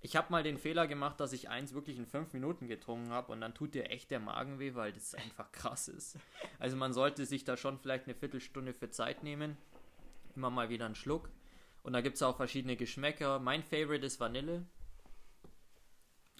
[0.01, 3.31] Ich habe mal den Fehler gemacht, dass ich eins wirklich in fünf Minuten getrunken habe
[3.31, 6.17] und dann tut dir echt der Magen weh, weil das einfach krass ist.
[6.59, 9.57] Also man sollte sich da schon vielleicht eine Viertelstunde für Zeit nehmen.
[10.35, 11.29] Immer mal wieder einen Schluck.
[11.83, 13.39] Und da gibt es auch verschiedene Geschmäcker.
[13.39, 14.65] Mein Favorite ist Vanille.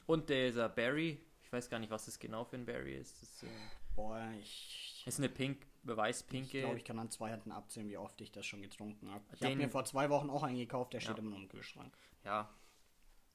[0.06, 1.20] Und dieser Berry.
[1.42, 3.22] Ich weiß gar nicht, was das genau für ein Berry ist.
[3.22, 3.48] Das ist, äh,
[3.96, 6.62] Boah, ich, ist eine pink, ich beweispinke.
[6.62, 9.24] glaube, ich kann an zwei Händen abzählen, wie oft ich das schon getrunken habe.
[9.36, 11.22] Ich habe mir vor zwei Wochen auch einen gekauft, der steht Ja.
[11.22, 11.94] immer noch im Kühlschrank.
[12.24, 12.50] Ja.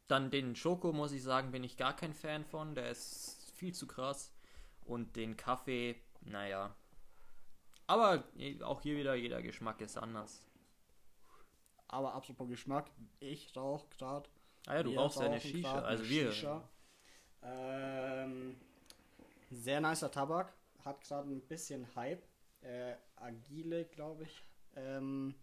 [0.08, 2.74] Dann den Schoko, muss ich sagen, bin ich gar kein Fan von.
[2.74, 4.32] Der ist viel zu krass.
[4.84, 6.74] Und den Kaffee, naja.
[7.86, 10.44] Aber eh, auch hier wieder, jeder Geschmack ist anders.
[11.88, 12.90] Aber apropos Geschmack,
[13.20, 14.28] ich rauche gerade.
[14.66, 15.80] Ah ja, du rauchst ja eine Shisha.
[15.82, 16.32] Also eine wir.
[16.32, 16.68] Shisha.
[17.42, 18.56] Ähm,
[19.50, 20.52] sehr nicer Tabak.
[20.84, 22.22] Hat gerade ein bisschen Hype.
[22.62, 24.42] Äh, Agile, glaube ich.
[24.76, 25.34] Ähm,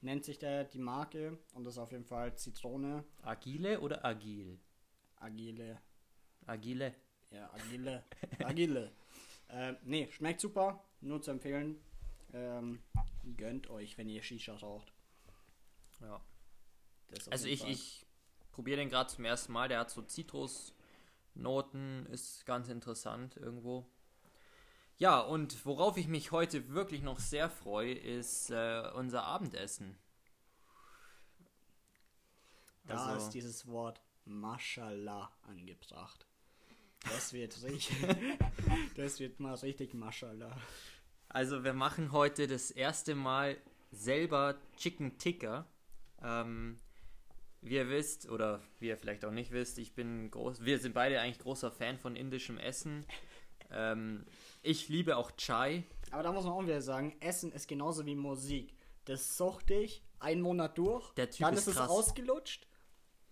[0.00, 1.38] nennt sich der die Marke.
[1.54, 3.04] Und das ist auf jeden Fall Zitrone.
[3.22, 4.58] Agile oder agil?
[5.16, 5.80] Agile.
[6.46, 6.94] Agile.
[7.30, 8.04] Ja, Agile.
[8.40, 8.92] Agile.
[9.48, 10.84] ähm, nee, schmeckt super.
[11.00, 11.80] Nur zu empfehlen.
[12.32, 12.82] Ähm,
[13.36, 14.92] gönnt euch, wenn ihr Shisha raucht.
[16.00, 16.20] Ja.
[17.30, 17.70] Also ich, Fall.
[17.70, 18.06] ich
[18.52, 19.68] probiere den gerade zum ersten Mal.
[19.68, 23.86] Der hat so Zitrusnoten, ist ganz interessant irgendwo.
[24.98, 29.96] Ja, und worauf ich mich heute wirklich noch sehr freue, ist äh, unser Abendessen.
[32.86, 36.26] Da Also- ist dieses Wort Mashallah angebracht.
[37.10, 37.96] Das wird richtig.
[38.96, 40.56] das wird mal richtig Mashallah.
[41.28, 43.56] Also wir machen heute das erste Mal
[43.90, 45.66] selber Chicken Ticker.
[46.22, 46.78] Ähm,
[47.60, 50.94] wie ihr wisst, oder wie ihr vielleicht auch nicht wisst, ich bin groß, wir sind
[50.94, 53.06] beide eigentlich großer Fan von indischem Essen.
[53.70, 54.24] Ähm,
[54.62, 55.84] ich liebe auch Chai.
[56.10, 58.74] Aber da muss man auch wieder sagen, Essen ist genauso wie Musik.
[59.04, 62.66] Das sucht dich einen Monat durch, Der Typ dann ist ist, es ausgelutscht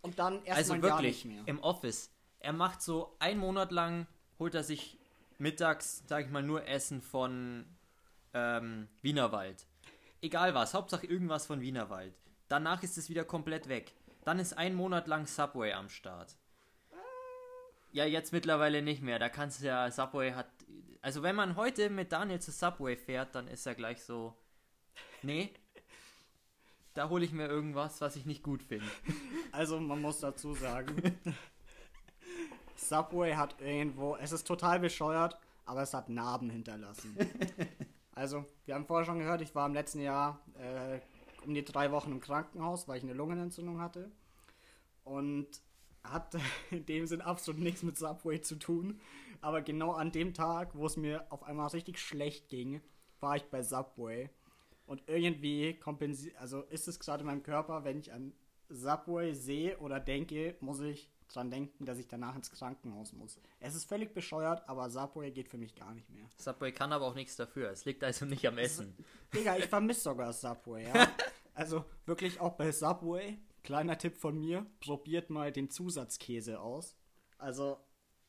[0.02, 1.42] und dann Also erstmal gar wirklich, nicht mehr.
[1.46, 2.10] im Office.
[2.40, 4.06] Er macht so einen Monat lang,
[4.38, 4.98] holt er sich
[5.38, 7.64] mittags, sag ich mal, nur Essen von
[8.34, 9.66] ähm, Wienerwald.
[10.20, 12.14] Egal was, Hauptsache irgendwas von Wienerwald.
[12.48, 13.94] Danach ist es wieder komplett weg.
[14.24, 16.36] Dann ist ein Monat lang Subway am Start.
[17.92, 19.18] Ja, jetzt mittlerweile nicht mehr.
[19.18, 20.48] Da kannst du ja, Subway hat.
[21.02, 24.34] Also, wenn man heute mit Daniel zu Subway fährt, dann ist er gleich so.
[25.22, 25.50] Nee.
[26.94, 28.84] Da hole ich mir irgendwas, was ich nicht gut finde.
[29.52, 31.18] Also man muss dazu sagen,
[32.76, 37.16] Subway hat irgendwo, es ist total bescheuert, aber es hat Narben hinterlassen.
[38.14, 41.00] Also, wir haben vorher schon gehört, ich war im letzten Jahr äh,
[41.46, 44.10] um die drei Wochen im Krankenhaus, weil ich eine Lungenentzündung hatte.
[45.04, 45.48] Und
[46.04, 46.36] hat
[46.70, 49.00] in dem Sinn absolut nichts mit Subway zu tun.
[49.40, 52.80] Aber genau an dem Tag, wo es mir auf einmal richtig schlecht ging,
[53.20, 54.30] war ich bei Subway.
[54.86, 58.32] Und irgendwie kompensiert, also ist es gerade in meinem Körper, wenn ich an
[58.68, 63.38] Subway sehe oder denke, muss ich dran denken, dass ich danach ins Krankenhaus muss.
[63.60, 66.28] Es ist völlig bescheuert, aber Subway geht für mich gar nicht mehr.
[66.36, 67.70] Subway kann aber auch nichts dafür.
[67.70, 68.94] Es liegt also nicht am Essen.
[69.34, 71.08] Digga, ich vermisse sogar Subway, ja.
[71.54, 76.96] Also wirklich auch bei Subway, kleiner Tipp von mir, probiert mal den Zusatzkäse aus.
[77.38, 77.78] Also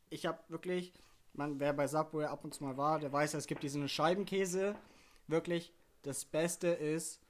[0.10, 0.94] ich habe wirklich,
[1.34, 4.76] man, wer bei Subway ab und zu mal war, der weiß, es gibt diesen Scheibenkäse.
[5.28, 7.22] Wirklich, das Beste ist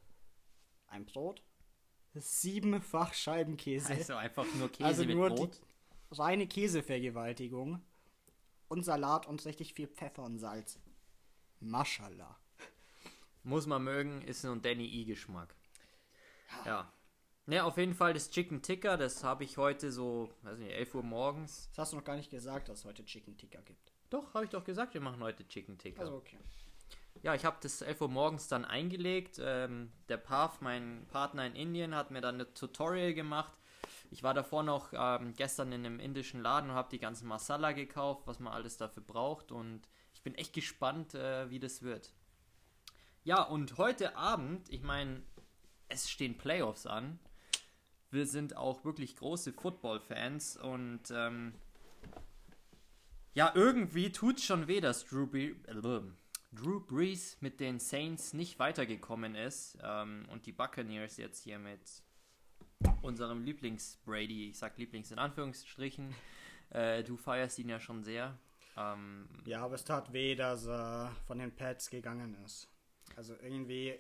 [0.88, 1.42] ein Brot,
[2.14, 3.94] siebenfach Scheibenkäse.
[3.94, 5.62] Also einfach nur Käse Also mit nur Brot.
[6.12, 7.82] die reine Käsevergewaltigung.
[8.68, 10.80] Und Salat und richtig viel Pfeffer und Salz.
[11.60, 12.40] Maschallah.
[13.44, 15.54] Muss man mögen, ist so ein Danny E-Geschmack.
[16.66, 16.66] Ja.
[16.66, 16.94] Ja,
[17.66, 21.04] auf jeden Fall das Chicken Ticker, das habe ich heute so, weiß nicht, 11 Uhr
[21.04, 21.70] morgens.
[21.70, 23.92] Das hast du noch gar nicht gesagt, dass es heute Chicken Ticker gibt.
[24.10, 26.02] Doch, habe ich doch gesagt, wir machen heute Chicken Ticker.
[26.02, 26.38] Also okay.
[27.22, 29.40] Ja, ich habe das 11 Uhr morgens dann eingelegt.
[29.42, 33.54] Ähm, der Pav, mein Partner in Indien, hat mir dann ein Tutorial gemacht.
[34.12, 37.72] Ich war davor noch ähm, gestern in einem indischen Laden und habe die ganzen Masala
[37.72, 39.52] gekauft, was man alles dafür braucht.
[39.52, 42.14] Und ich bin echt gespannt, äh, wie das wird.
[43.24, 45.24] Ja, und heute Abend, ich meine,
[45.90, 47.20] es stehen Playoffs an.
[48.14, 51.54] Wir sind auch wirklich große Football-Fans und ähm,
[53.34, 56.02] ja, irgendwie tut schon weh, dass Drew, Bre äh,
[56.52, 61.82] Drew Brees mit den Saints nicht weitergekommen ist ähm, und die Buccaneers jetzt hier mit
[63.02, 66.14] unserem Lieblings-Brady, ich sag Lieblings in Anführungsstrichen,
[66.70, 68.38] äh, du feierst ihn ja schon sehr.
[68.78, 72.68] Ähm, Ja, aber es tat weh, dass er von den Pets gegangen ist.
[73.16, 74.00] Also irgendwie, äh,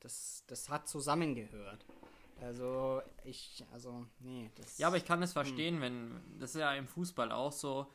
[0.00, 1.86] das, das hat zusammengehört.
[2.40, 4.78] Also ich, also nee, das.
[4.78, 7.90] Ja, aber ich kann es verstehen, wenn das ist ja im Fußball auch so,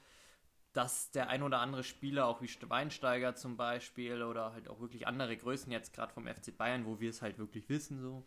[0.74, 5.08] dass der ein oder andere Spieler, auch wie Schweinsteiger zum Beispiel oder halt auch wirklich
[5.08, 8.26] andere Größen jetzt gerade vom FC Bayern, wo wir es halt wirklich wissen so,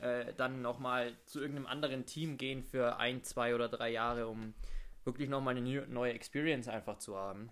[0.00, 4.54] äh, dann nochmal zu irgendeinem anderen Team gehen für ein, zwei oder drei Jahre, um
[5.04, 7.50] wirklich nochmal eine neu- neue Experience einfach zu haben.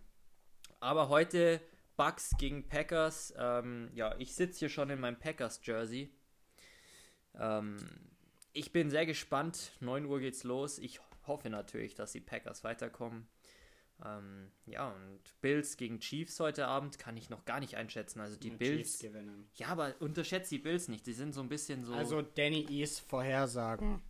[0.80, 1.60] Aber heute
[1.96, 6.12] Bucks gegen Packers, ähm, ja, ich sitze hier schon in meinem Packers-Jersey.
[7.36, 7.78] Ähm,
[8.52, 9.72] ich bin sehr gespannt.
[9.80, 10.78] 9 Uhr geht's los.
[10.78, 13.28] Ich hoffe natürlich, dass die Packers weiterkommen.
[14.04, 18.20] Ähm, ja, und Bills gegen Chiefs heute Abend kann ich noch gar nicht einschätzen.
[18.20, 18.76] Also die die Bills.
[18.76, 19.50] Chiefs gewinnen.
[19.54, 21.06] Ja, aber unterschätzt die Bills nicht.
[21.06, 21.94] Die sind so ein bisschen so.
[21.94, 24.02] Also Danny East Vorhersagen.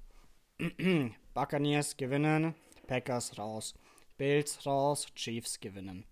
[1.34, 2.54] Buccaneers gewinnen,
[2.86, 3.74] Packers raus.
[4.16, 6.04] Bills raus, Chiefs gewinnen.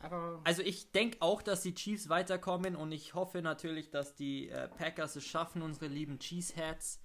[0.00, 4.48] Aber Also ich denke auch, dass die Chiefs weiterkommen und ich hoffe natürlich, dass die
[4.48, 7.00] äh, Packers es schaffen, unsere lieben Cheeseheads.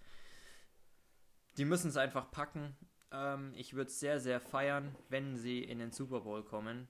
[1.57, 2.75] Die müssen es einfach packen.
[3.11, 6.87] Ähm, ich würde es sehr, sehr feiern, wenn sie in den Super Bowl kommen.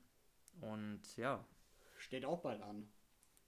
[0.61, 1.43] Und ja,
[1.97, 2.87] steht auch bald an.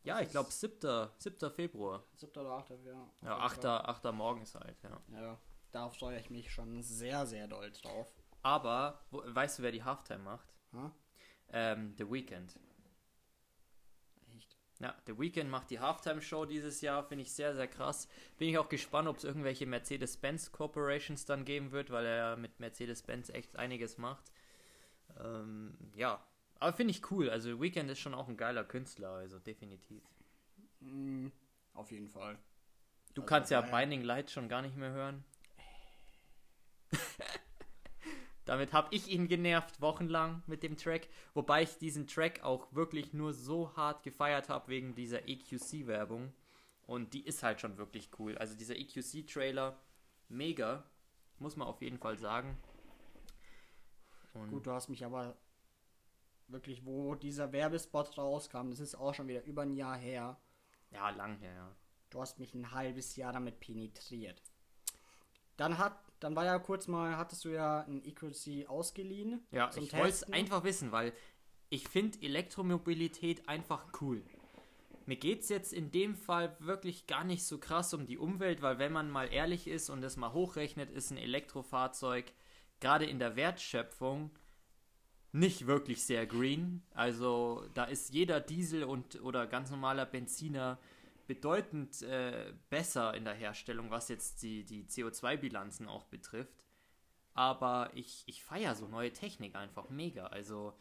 [0.04, 1.10] ja, ich glaube 7.
[1.18, 1.52] 7.
[1.52, 2.04] Februar.
[2.16, 2.32] 7.
[2.40, 2.70] oder 8.
[2.86, 3.66] Ja, Ja, 8.
[3.66, 4.14] 8.
[4.14, 5.02] morgens halt, ja.
[5.14, 5.40] Ja,
[5.72, 8.12] darauf freue ich mich schon sehr, sehr doll drauf.
[8.44, 10.54] Aber, weißt du, wer die Halftime macht?
[10.74, 10.92] Ha?
[11.52, 12.60] Ähm, The Weeknd.
[14.36, 14.56] Echt?
[14.80, 18.08] Ja, The Weeknd macht die Halftime-Show dieses Jahr, finde ich sehr, sehr krass.
[18.38, 22.60] Bin ich auch gespannt, ob es irgendwelche Mercedes-Benz Corporations dann geben wird, weil er mit
[22.60, 24.32] Mercedes-Benz echt einiges macht.
[25.20, 26.22] Ähm, ja,
[26.60, 27.30] aber finde ich cool.
[27.30, 30.04] Also Weeknd ist schon auch ein geiler Künstler, also definitiv.
[30.82, 31.28] Mm,
[31.74, 32.38] auf jeden Fall.
[33.14, 33.80] Du Also, kannst ja naja.
[33.80, 35.24] Binding Light schon gar nicht mehr hören.
[38.48, 41.10] Damit habe ich ihn genervt, wochenlang mit dem Track.
[41.34, 46.34] Wobei ich diesen Track auch wirklich nur so hart gefeiert habe wegen dieser EQC-Werbung.
[46.86, 48.38] Und die ist halt schon wirklich cool.
[48.38, 49.78] Also dieser EQC-Trailer,
[50.30, 50.86] mega.
[51.40, 52.58] Muss man auf jeden Fall sagen.
[54.34, 55.36] Und Gut, du hast mich aber
[56.48, 60.40] wirklich, wo dieser Werbespot rauskam, das ist auch schon wieder über ein Jahr her.
[60.92, 61.76] ja, lang her, ja.
[62.10, 64.42] Du hast mich ein halbes Jahr damit penetriert.
[65.58, 69.46] Dann hat, dann war ja kurz mal, hattest du ja ein EQC ausgeliehen.
[69.52, 71.14] Ja, zum ich wollte es einfach wissen, weil
[71.70, 74.24] ich finde Elektromobilität einfach cool.
[75.06, 78.62] Mir geht es jetzt in dem Fall wirklich gar nicht so krass um die Umwelt,
[78.62, 82.26] weil wenn man mal ehrlich ist und das mal hochrechnet, ist ein Elektrofahrzeug
[82.80, 84.32] gerade in der Wertschöpfung
[85.32, 86.84] nicht wirklich sehr green.
[86.94, 90.80] Also da ist jeder Diesel und oder ganz normaler Benziner
[91.28, 96.66] bedeutend äh, besser in der Herstellung, was jetzt die, die CO2-Bilanzen auch betrifft.
[97.34, 100.28] Aber ich, ich feiere so neue Technik einfach mega.
[100.28, 100.74] Also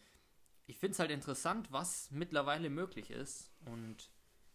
[0.66, 4.10] ich finde es halt interessant, was mittlerweile möglich ist und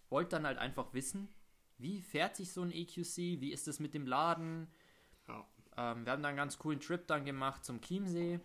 [0.10, 1.30] wollte dann halt einfach wissen,
[1.78, 4.68] wie fährt sich so ein EQC, wie ist es mit dem Laden,
[5.28, 5.48] Ja.
[5.78, 8.40] Ähm, wir haben da einen ganz coolen Trip dann gemacht zum Chiemsee.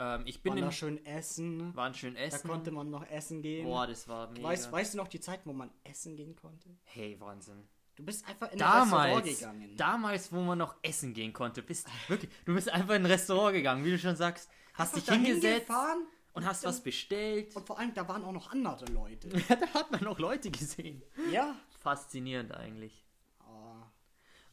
[0.00, 1.76] Ähm, ich bin Waren in, da schön essen.
[1.76, 2.48] waren schön Da essen.
[2.48, 3.66] konnte man noch essen gehen.
[3.66, 4.42] Boah, das war mega.
[4.48, 6.70] weißt, weißt du noch die Zeit, wo man essen gehen konnte?
[6.84, 7.68] hey, Wahnsinn.
[7.96, 9.76] Du bist einfach in ein Restaurant Damals, gegangen.
[9.76, 13.52] damals, wo man noch essen gehen konnte, bist wirklich, du bist einfach in ein Restaurant
[13.54, 17.54] gegangen, wie du schon sagst, hast Einfach dich hingesetzt gefahren und hast was bestellt.
[17.54, 19.28] und vor allem, da waren auch noch andere Leute.
[19.48, 21.02] Da hat man noch Leute gesehen.
[21.30, 21.54] ja.
[21.80, 23.04] Faszinierend eigentlich.
[23.40, 23.82] Oh,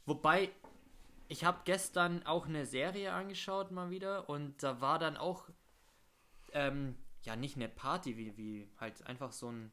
[0.06, 0.50] Wobei,
[1.28, 5.50] ich habe gestern auch eine Serie angeschaut mal wieder und da war dann auch,
[6.54, 9.72] ähm, ja, nicht eine Party, wie, wie halt einfach so ein,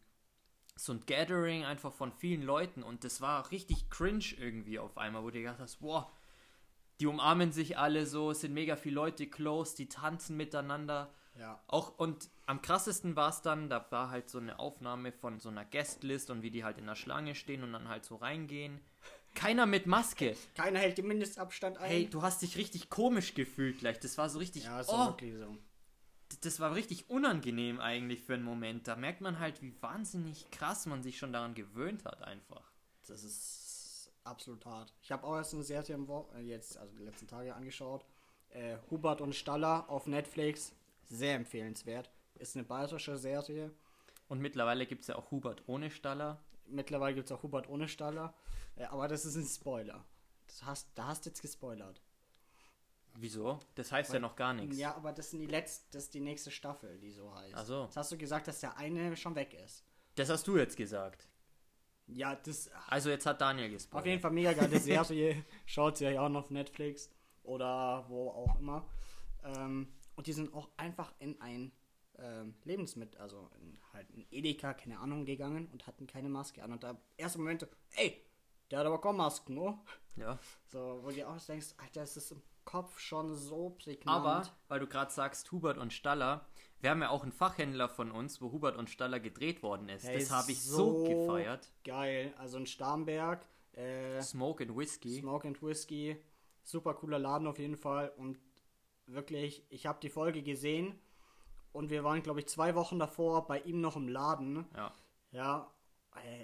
[0.76, 5.22] so ein Gathering einfach von vielen Leuten und das war richtig cringe irgendwie auf einmal,
[5.22, 6.11] wo du gedacht hast, boah,
[7.00, 11.12] die umarmen sich alle so, es sind mega viele Leute close, die tanzen miteinander.
[11.38, 11.62] ja.
[11.68, 15.48] Auch und am krassesten war es dann, da war halt so eine Aufnahme von so
[15.48, 18.80] einer Guestlist und wie die halt in der Schlange stehen und dann halt so reingehen.
[19.35, 20.37] Keiner mit Maske.
[20.55, 21.89] Keiner hält den Mindestabstand ein.
[21.89, 23.99] Hey, du hast dich richtig komisch gefühlt gleich.
[24.01, 24.64] Das war so richtig.
[24.64, 25.57] ja, ist oh, wirklich so.
[26.41, 28.87] das war richtig unangenehm eigentlich für einen Moment.
[28.87, 32.72] Da merkt man halt, wie wahnsinnig krass man sich schon daran gewöhnt hat einfach.
[33.07, 34.95] Das ist absolut hart.
[35.03, 38.05] Ich habe auch erst eine Serie im Wo äh, jetzt, also die letzten Tage angeschaut.
[38.51, 40.72] Äh, Hubert und Staller auf Netflix.
[41.05, 42.11] Sehr empfehlenswert.
[42.37, 43.72] Ist eine bayerische Serie.
[44.28, 46.43] Und mittlerweile gibt es ja auch Hubert ohne Staller.
[46.66, 48.34] Mittlerweile gibt es auch Hubert ohne Staller.
[48.76, 50.04] Äh, aber das ist ein Spoiler.
[50.46, 52.02] Das hast, da hast du jetzt gespoilert.
[53.16, 53.60] Wieso?
[53.76, 54.76] Das heißt ja noch gar nichts.
[54.76, 57.54] Ja, aber das, sind die letzte, das ist die nächste Staffel, die so heißt.
[57.54, 57.84] Ach so.
[57.84, 59.84] Jetzt hast du gesagt, dass der eine schon weg ist.
[60.16, 61.28] Das hast du jetzt gesagt.
[62.06, 62.70] Ja, das.
[62.88, 64.00] Also jetzt hat Daniel gesprochen.
[64.00, 65.44] Auf jeden Fall mega geile Serie.
[65.66, 67.08] Schaut sie ja auch noch auf Netflix
[67.44, 68.84] oder wo auch immer.
[69.44, 71.72] Ähm, und die sind auch einfach in ein
[72.18, 76.72] ähm, Lebensmittel, also in halt in Edeka, keine Ahnung, gegangen und hatten keine Maske an.
[76.72, 78.20] Und da erste Momente, ey,
[78.70, 79.84] der hat aber keine Masken, no?
[80.16, 80.38] Ja.
[80.66, 84.08] So, wo du auch denkst, Alter, das ist im Kopf schon so prägnant.
[84.08, 86.46] Aber, weil du gerade sagst, Hubert und Staller,
[86.80, 90.06] wir haben ja auch einen Fachhändler von uns, wo Hubert und Staller gedreht worden ist.
[90.06, 91.70] Hey, das habe ich so, gefeiert.
[91.84, 92.34] Geil.
[92.38, 95.20] Also in Starnberg, äh, Smoke and Whiskey.
[95.20, 96.16] Smoke and Whiskey.
[96.62, 98.10] Super cooler Laden auf jeden Fall.
[98.16, 98.38] Und
[99.06, 100.98] wirklich, ich habe die Folge gesehen
[101.74, 104.64] und wir waren, glaube ich, zwei Wochen davor bei ihm noch im Laden.
[104.74, 104.92] Ja.
[105.32, 105.70] Ja,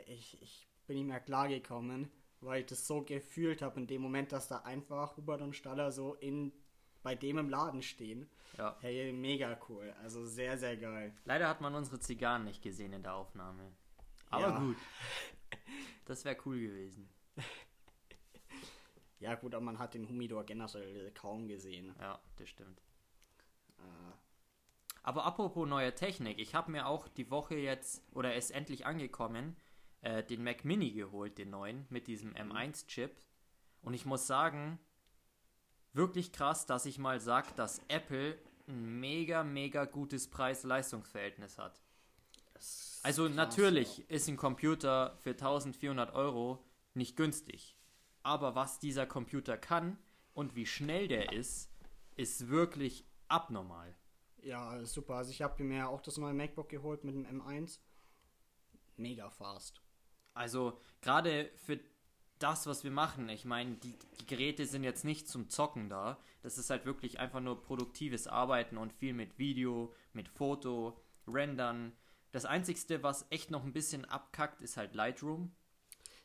[0.07, 2.11] ich, ich bin nicht mehr klargekommen,
[2.41, 5.93] weil ich das so gefühlt habe in dem Moment, dass da einfach Hubert und Staller
[5.93, 6.53] so in
[7.03, 8.29] bei dem im Laden stehen.
[8.59, 8.77] ja.
[8.81, 9.95] Hey, mega cool.
[10.03, 11.15] Also sehr, sehr geil.
[11.25, 13.73] Leider hat man unsere Zigarren nicht gesehen in der Aufnahme.
[14.31, 14.59] Aber Ja.
[14.59, 14.77] gut.
[16.07, 17.09] Das wäre cool gewesen.
[19.21, 21.95] Ja gut, aber man hat den Humidor generell kaum gesehen.
[22.01, 22.81] Ja, das stimmt.
[23.79, 23.83] Äh,
[25.03, 29.57] Aber apropos neue Technik, ich habe mir auch die Woche jetzt, oder ist endlich angekommen,
[30.03, 33.17] äh, den Mac Mini geholt, den neuen, mit diesem M1-Chip.
[33.83, 34.79] Und ich muss sagen,
[35.93, 38.39] wirklich krass, dass ich mal sag, dass Apple
[38.69, 41.81] ein mega, mega gutes Preis-Leistungsverhältnis hat.
[43.03, 46.63] Also krass, natürlich ist ein Computer für 1400 Euro
[46.95, 47.77] nicht günstig.
[48.23, 49.99] Aber was dieser Computer kann
[50.35, 51.71] und wie schnell der ist,
[52.17, 53.95] ist wirklich abnormal.
[54.43, 55.15] Ja, super.
[55.15, 57.79] Also ich habe mir auch das neue MacBook geholt mit dem M1.
[58.97, 59.81] Mega fast.
[60.35, 61.81] Also gerade für
[62.39, 66.19] das, was wir machen, ich meine, die, die Geräte sind jetzt nicht zum Zocken da.
[66.43, 71.93] Das ist halt wirklich einfach nur produktives Arbeiten und viel mit Video, mit Foto, Rendern.
[72.33, 75.55] Das Einzigste, was echt noch ein bisschen abkackt, ist halt Lightroom.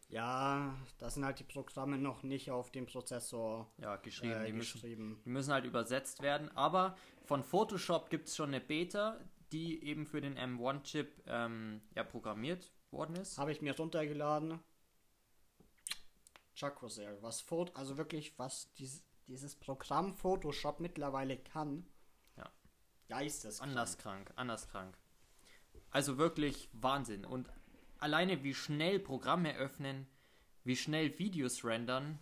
[0.09, 4.33] Ja, da sind halt die Programme noch nicht auf dem Prozessor Ja, geschrieben.
[4.33, 5.21] äh, die, müssen, geschrieben.
[5.25, 6.49] die müssen halt übersetzt werden.
[6.55, 6.95] Aber
[7.25, 9.19] von Photoshop gibt es schon eine Beta,
[9.51, 13.37] die eben für den M1-Chip ähm, ja, programmiert worden ist.
[13.37, 14.59] Habe ich mir runtergeladen.
[16.57, 21.85] Chakrosel, was Foto, also wirklich, was dies, dieses Programm Photoshop mittlerweile kann.
[22.37, 22.49] Ja.
[23.09, 23.69] Geisteskrank.
[23.69, 24.97] Anders krank, anders krank.
[25.91, 27.25] Also wirklich Wahnsinn.
[27.25, 27.49] Und
[27.99, 30.07] alleine wie schnell Programme öffnen,
[30.63, 32.19] wie schnell Videos rendern,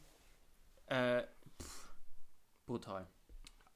[0.88, 1.24] äh,
[1.62, 1.94] pff,
[2.66, 3.08] brutal.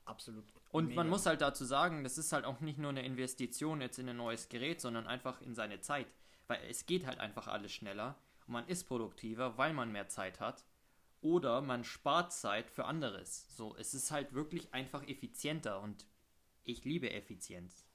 [0.06, 0.46] Absolut.
[0.72, 1.02] Und mega.
[1.02, 4.10] man muss halt dazu sagen, das ist halt auch nicht nur eine Investition jetzt in
[4.10, 6.08] ein neues Gerät, sondern einfach in seine Zeit.
[6.48, 10.40] Weil es geht halt einfach alles schneller und man ist produktiver, weil man mehr Zeit
[10.40, 10.66] hat.
[11.22, 13.56] Oder man spart Zeit für anderes.
[13.56, 16.06] So, es ist halt wirklich einfach effizienter und
[16.64, 17.86] ich liebe Effizienz.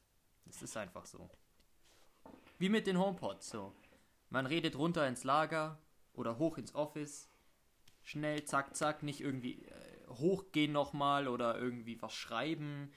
[0.48, 1.30] Es ist einfach so.
[2.58, 3.74] Wie mit den HomePods, so.
[4.32, 5.78] Man redet runter ins Lager
[6.14, 7.28] oder hoch ins Office.
[8.02, 12.90] Schnell, zack, zack, nicht irgendwie äh, hochgehen nochmal oder irgendwie was schreiben.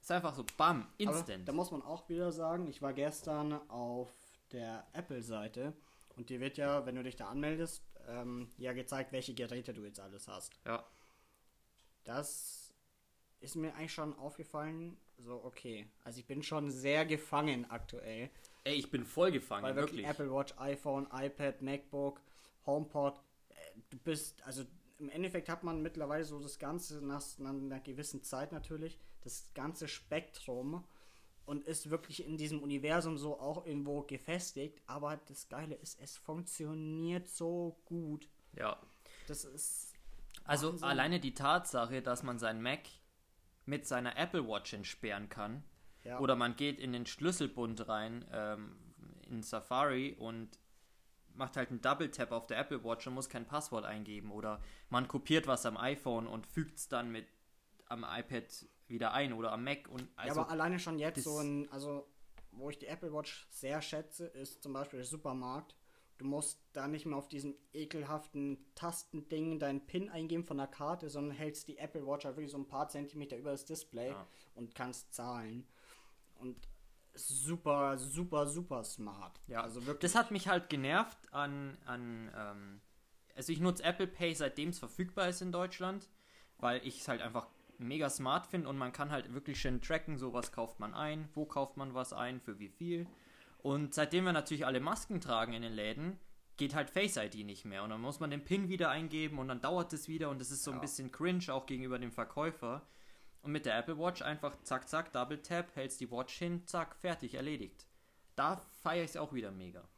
[0.00, 1.48] Ist einfach so, bam, Aber instant.
[1.48, 4.12] da muss man auch wieder sagen, ich war gestern auf
[4.52, 5.74] der Apple-Seite
[6.16, 9.84] und dir wird ja, wenn du dich da anmeldest, ähm, ja gezeigt, welche Geräte du
[9.84, 10.58] jetzt alles hast.
[10.66, 10.84] ja,
[12.04, 12.74] das
[13.40, 14.96] ist mir eigentlich schon aufgefallen.
[15.18, 15.86] So, okay.
[16.02, 18.30] Also ich bin schon sehr gefangen aktuell.
[18.64, 20.20] Ey, ich bin voll gefangen, Weil wirklich, wirklich.
[20.20, 22.20] Apple Watch, iPhone, iPad, MacBook,
[22.66, 23.54] HomePod, äh,
[23.90, 24.64] du bist, also
[24.98, 29.46] im Endeffekt hat man mittlerweile so das Ganze nach, nach einer gewissen Zeit natürlich, das
[29.54, 30.84] ganze Spektrum
[31.46, 34.80] und ist wirklich in diesem Universum so auch irgendwo gefestigt.
[34.86, 38.28] Aber das Geile ist, es funktioniert so gut.
[38.56, 38.78] Ja.
[39.26, 39.94] Das ist.
[40.44, 40.88] Also Wahnsinn.
[40.88, 42.80] alleine die Tatsache, dass man sein Mac
[43.66, 45.64] mit seiner Apple Watch entsperren kann.
[46.04, 46.18] Ja.
[46.20, 48.76] Oder man geht in den Schlüsselbund rein ähm,
[49.28, 50.58] in Safari und
[51.34, 54.30] macht halt einen Double Tap auf der Apple Watch und muss kein Passwort eingeben.
[54.30, 57.26] Oder man kopiert was am iPhone und fügt es dann mit
[57.86, 58.44] am iPad
[58.88, 59.88] wieder ein oder am Mac.
[59.88, 62.06] Und also, ja, aber alleine schon jetzt so ein, also
[62.52, 65.76] wo ich die Apple Watch sehr schätze, ist zum Beispiel der Supermarkt.
[66.18, 71.08] Du musst da nicht mehr auf diesem ekelhaften Tastending deinen PIN eingeben von der Karte,
[71.08, 74.26] sondern hältst die Apple Watch halt wirklich so ein paar Zentimeter über das Display Ja.
[74.54, 75.66] und kannst zahlen.
[76.40, 76.56] Und
[77.14, 79.40] super, super, super smart.
[79.46, 80.10] Ja, also wirklich.
[80.12, 82.80] das hat mich halt genervt an, an ähm,
[83.34, 86.08] also ich nutze Apple Pay seitdem es verfügbar ist in Deutschland,
[86.58, 90.18] weil ich es halt einfach mega smart finde und man kann halt wirklich schön tracken,
[90.18, 93.06] so was kauft man ein, wo kauft man was ein, für wie viel.
[93.58, 96.18] Und seitdem wir natürlich alle Masken tragen in den Läden,
[96.56, 99.48] geht halt Face ID nicht mehr und dann muss man den PIN wieder eingeben und
[99.48, 100.80] dann dauert es wieder und das ist so ein Ja.
[100.82, 102.86] bisschen cringe auch gegenüber dem Verkäufer.
[103.42, 106.94] Und mit der Apple Watch einfach zack, zack, Double Tap, hältst die Watch hin, zack,
[106.96, 107.86] fertig, erledigt.
[108.36, 109.88] Da feiere ich es auch wieder mega.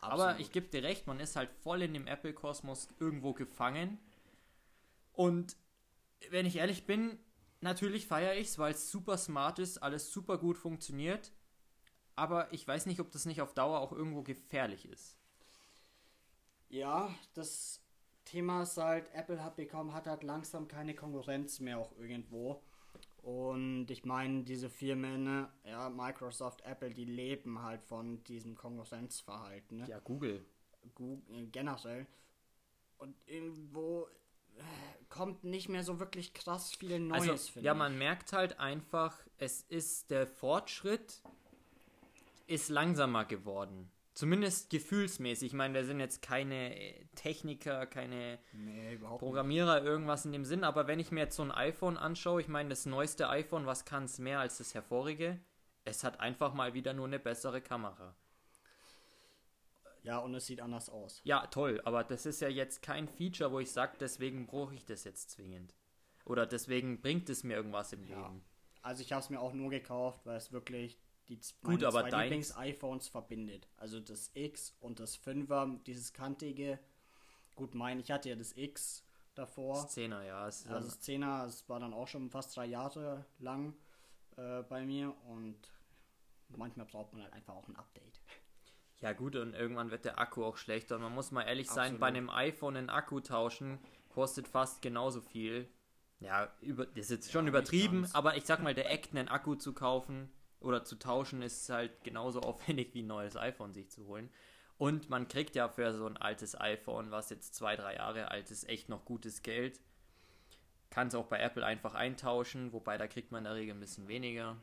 [0.00, 0.40] Aber Absolut.
[0.40, 3.98] ich gebe dir recht, man ist halt voll in dem Apple-Kosmos irgendwo gefangen.
[5.12, 5.56] Und
[6.30, 7.18] wenn ich ehrlich bin,
[7.60, 11.32] natürlich feiere ich es, weil es super smart ist, alles super gut funktioniert.
[12.14, 15.18] Aber ich weiß nicht, ob das nicht auf Dauer auch irgendwo gefährlich ist.
[16.68, 17.80] Ja, das
[18.26, 22.62] Thema ist halt, Apple hat bekommen, hat halt langsam keine Konkurrenz mehr auch irgendwo.
[23.22, 29.78] Und ich meine, diese Firmen, ne, ja, Microsoft, Apple, die leben halt von diesem Konkurrenzverhalten,
[29.78, 29.86] ne?
[29.88, 30.44] Ja, Google.
[30.94, 32.06] Google generell.
[32.98, 34.06] Und irgendwo
[34.56, 34.62] äh,
[35.08, 39.62] kommt nicht mehr so wirklich krass viel Neues, Also, ja, man merkt halt einfach, es
[39.62, 41.22] ist der Fortschritt
[42.46, 43.90] ist langsamer geworden.
[44.16, 45.48] Zumindest gefühlsmäßig.
[45.48, 49.28] Ich meine, wir sind jetzt keine äh, Techniker, keine Nee, überhaupt nicht.
[49.28, 50.64] Programmierer, irgendwas in dem Sinn.
[50.64, 53.84] Aber wenn ich mir jetzt so ein iPhone anschaue, ich meine, das neueste iPhone, was
[53.84, 55.38] kann es mehr als das hervorige?
[55.84, 58.16] Es hat einfach mal wieder nur eine bessere Kamera.
[60.02, 61.20] Ja, und es sieht anders aus.
[61.24, 64.86] Ja, toll, aber das ist ja jetzt kein Feature, wo ich sage, deswegen brauche ich
[64.86, 65.74] das jetzt zwingend.
[66.24, 68.16] Oder deswegen bringt es mir irgendwas im Ja.
[68.28, 68.42] Leben.
[68.80, 70.98] Also ich habe es mir auch nur gekauft, weil es wirklich
[71.28, 73.68] die Gut, meine aber zwei Lieblings-iPhones verbindet.
[73.76, 76.78] Also das X und das 5er, dieses kantige.
[77.54, 79.04] Gut, mein, ich hatte ja das X
[79.34, 79.88] davor.
[79.88, 80.46] Szene, ja.
[80.46, 83.74] Es ist Also das 10er, es war dann auch schon fast drei Jahre lang
[84.36, 85.56] äh, bei mir und
[86.48, 88.20] manchmal braucht man halt einfach auch ein Update.
[89.00, 90.96] Ja gut, und irgendwann wird der Akku auch schlechter.
[90.96, 92.00] Und man muss mal ehrlich sein, Absolut.
[92.00, 95.68] bei einem iPhone einen Akku tauschen kostet fast genauso viel.
[96.20, 99.56] Ja, über, das ist jetzt schon übertrieben, aber ich sag mal, der Act einen Akku
[99.56, 100.30] zu kaufen
[100.60, 104.30] oder zu tauschen ist halt genauso aufwendig wie ein neues iPhone sich zu holen.
[104.78, 108.50] Und man kriegt ja für so ein altes iPhone, was jetzt zwei, drei Jahre alt
[108.50, 109.80] ist, echt noch gutes Geld.
[110.90, 113.80] Kann es auch bei Apple einfach eintauschen, wobei da kriegt man in der Regel ein
[113.80, 114.56] bisschen weniger.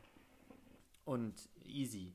[1.04, 2.14] Und easy.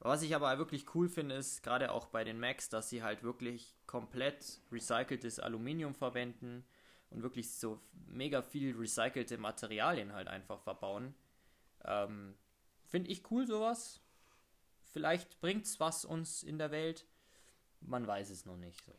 [0.00, 3.22] Was ich aber wirklich cool finde, ist gerade auch bei den Macs, dass sie halt
[3.22, 6.64] wirklich komplett recyceltes Aluminium verwenden
[7.10, 11.14] und wirklich so mega viel recycelte Materialien halt einfach verbauen.
[11.84, 12.36] Ähm,
[12.86, 14.00] finde ich cool sowas.
[14.82, 17.06] Vielleicht bringt's was uns in der Welt.
[17.80, 18.84] Man weiß es noch nicht.
[18.84, 18.94] So.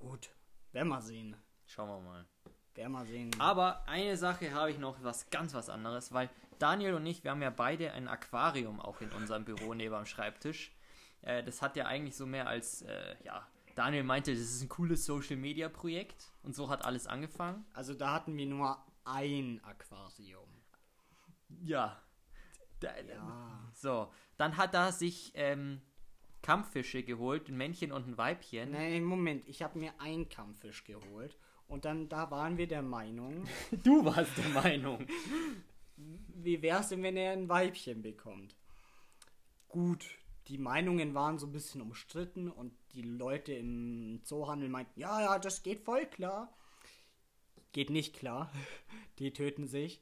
[0.00, 0.30] Gut.
[0.72, 1.36] Werden wir sehen.
[1.66, 2.26] Schauen wir mal.
[2.74, 3.30] Werden wir sehen.
[3.38, 7.32] Aber eine Sache habe ich noch, was ganz was anderes, weil Daniel und ich, wir
[7.32, 10.72] haben ja beide ein Aquarium auch in unserem Büro neben am Schreibtisch.
[11.22, 14.68] Äh, das hat ja eigentlich so mehr als, äh, ja, Daniel meinte, das ist ein
[14.68, 17.64] cooles Social Media Projekt und so hat alles angefangen.
[17.72, 20.48] Also da hatten wir nur ein Aquarium.
[21.62, 22.00] Ja.
[22.82, 23.70] Ja.
[23.74, 25.82] So, dann hat er sich ähm,
[26.42, 28.70] Kampffische geholt, ein Männchen und ein Weibchen.
[28.70, 31.36] Nein, Moment, ich habe mir einen Kampffisch geholt.
[31.68, 33.44] Und dann, da waren wir der Meinung,
[33.84, 35.06] Du warst der Meinung.
[35.96, 38.56] wie wär's denn, wenn er ein Weibchen bekommt?
[39.68, 40.04] Gut,
[40.48, 45.38] die Meinungen waren so ein bisschen umstritten und die Leute im Zoohandel meinten, ja, ja,
[45.38, 46.52] das geht voll klar.
[47.72, 48.50] Geht nicht klar.
[49.18, 50.00] Die töten sich.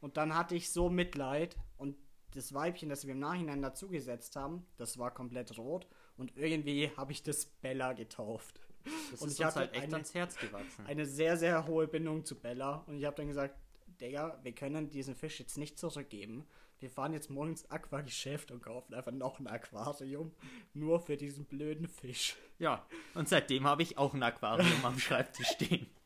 [0.00, 1.96] Und dann hatte ich so Mitleid und
[2.32, 7.10] das Weibchen, das wir im Nachhinein dazugesetzt haben, das war komplett rot und irgendwie habe
[7.12, 8.60] ich das Bella getauft.
[9.10, 10.86] Das Und ist ich uns halt echt eine- ans Herz gewachsen.
[10.86, 12.84] eine sehr, sehr hohe Bindung zu Bella.
[12.86, 13.56] Und ich habe dann gesagt,
[14.00, 16.46] Digga, wir können diesen Fisch jetzt nicht zurückgeben.
[16.78, 20.30] Wir fahren jetzt morgen ins Aquageschäft und kaufen einfach noch ein Aquarium.
[20.74, 22.36] Nur für diesen blöden Fisch.
[22.60, 25.88] Ja, und seitdem habe ich auch ein Aquarium am Schreibtisch stehen.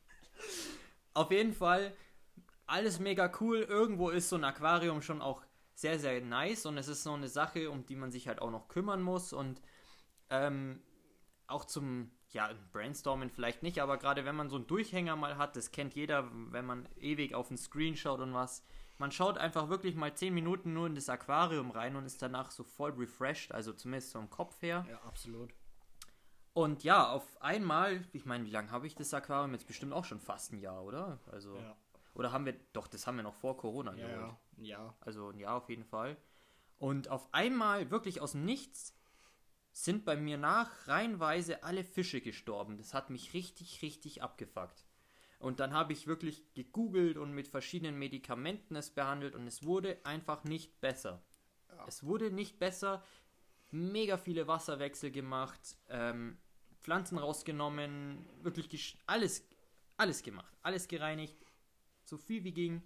[1.14, 1.94] Auf jeden Fall,
[2.66, 3.58] alles mega cool.
[3.58, 5.42] Irgendwo ist so ein Aquarium schon auch
[5.74, 8.50] sehr, sehr nice und es ist so eine Sache, um die man sich halt auch
[8.50, 9.60] noch kümmern muss und
[10.30, 10.80] ähm,
[11.46, 15.56] auch zum, ja, Brainstormen vielleicht nicht, aber gerade wenn man so einen Durchhänger mal hat,
[15.56, 18.64] das kennt jeder, wenn man ewig auf den Screen schaut und was.
[18.98, 22.50] Man schaut einfach wirklich mal 10 Minuten nur in das Aquarium rein und ist danach
[22.50, 24.86] so voll refreshed, also zumindest vom Kopf her.
[24.88, 25.52] Ja, absolut.
[26.54, 29.52] Und ja, auf einmal, ich meine, wie lange habe ich das Aquarium?
[29.52, 31.18] Jetzt bestimmt auch schon fast ein Jahr, oder?
[31.30, 31.76] Also, Ja,
[32.14, 34.36] oder haben wir, doch, das haben wir noch vor Corona ja, geholt.
[34.58, 34.94] ja.
[35.00, 36.16] Also ein Jahr auf jeden Fall.
[36.78, 38.94] Und auf einmal, wirklich aus dem Nichts,
[39.72, 42.76] sind bei mir nach reihenweise alle Fische gestorben.
[42.76, 44.84] Das hat mich richtig, richtig abgefuckt.
[45.38, 49.98] Und dann habe ich wirklich gegoogelt und mit verschiedenen Medikamenten es behandelt und es wurde
[50.04, 51.22] einfach nicht besser.
[51.70, 51.86] Ja.
[51.88, 53.02] Es wurde nicht besser.
[53.72, 56.36] Mega viele Wasserwechsel gemacht, ähm,
[56.80, 59.48] Pflanzen rausgenommen, wirklich alles,
[59.96, 61.36] alles gemacht, alles gereinigt,
[62.04, 62.82] so viel wie ging.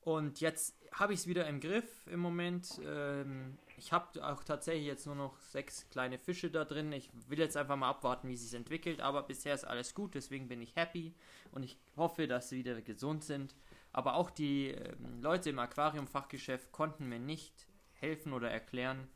[0.00, 2.78] Und jetzt habe ich es wieder im Griff im Moment.
[2.84, 6.92] Ähm, ich habe auch tatsächlich jetzt nur noch sechs kleine Fische da drin.
[6.92, 9.00] Ich will jetzt einfach mal abwarten, wie sich entwickelt.
[9.00, 11.14] Aber bisher ist alles gut, deswegen bin ich happy
[11.52, 13.54] und ich hoffe, dass sie wieder gesund sind.
[13.92, 19.08] Aber auch die ähm, Leute im Aquariumfachgeschäft konnten mir nicht helfen oder erklären,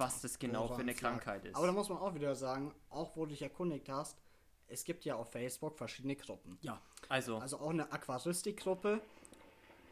[0.00, 0.94] was das genau für eine.
[0.94, 1.54] Krankheit ist.
[1.54, 4.18] Aber da muss man auch wieder sagen, auch wo du dich erkundigt hast,
[4.66, 6.58] es gibt ja auf Facebook verschiedene Gruppen.
[6.62, 9.00] ja, also, Also auch eine Aquaristik-Gruppe.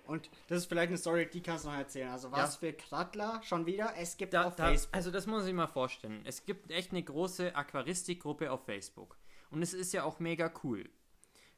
[0.06, 2.08] Und das ist vielleicht eine Story, die kannst du noch erzählen.
[2.10, 3.92] Also was für Krattler schon wieder?
[3.98, 4.94] Es gibt Da, auf da, Facebook.
[4.94, 6.22] also das muss ich mal vorstellen.
[6.24, 9.18] Es gibt echt eine große Aquaristik-Gruppe auf Facebook.
[9.50, 10.88] Und es ist ja auch mega cool.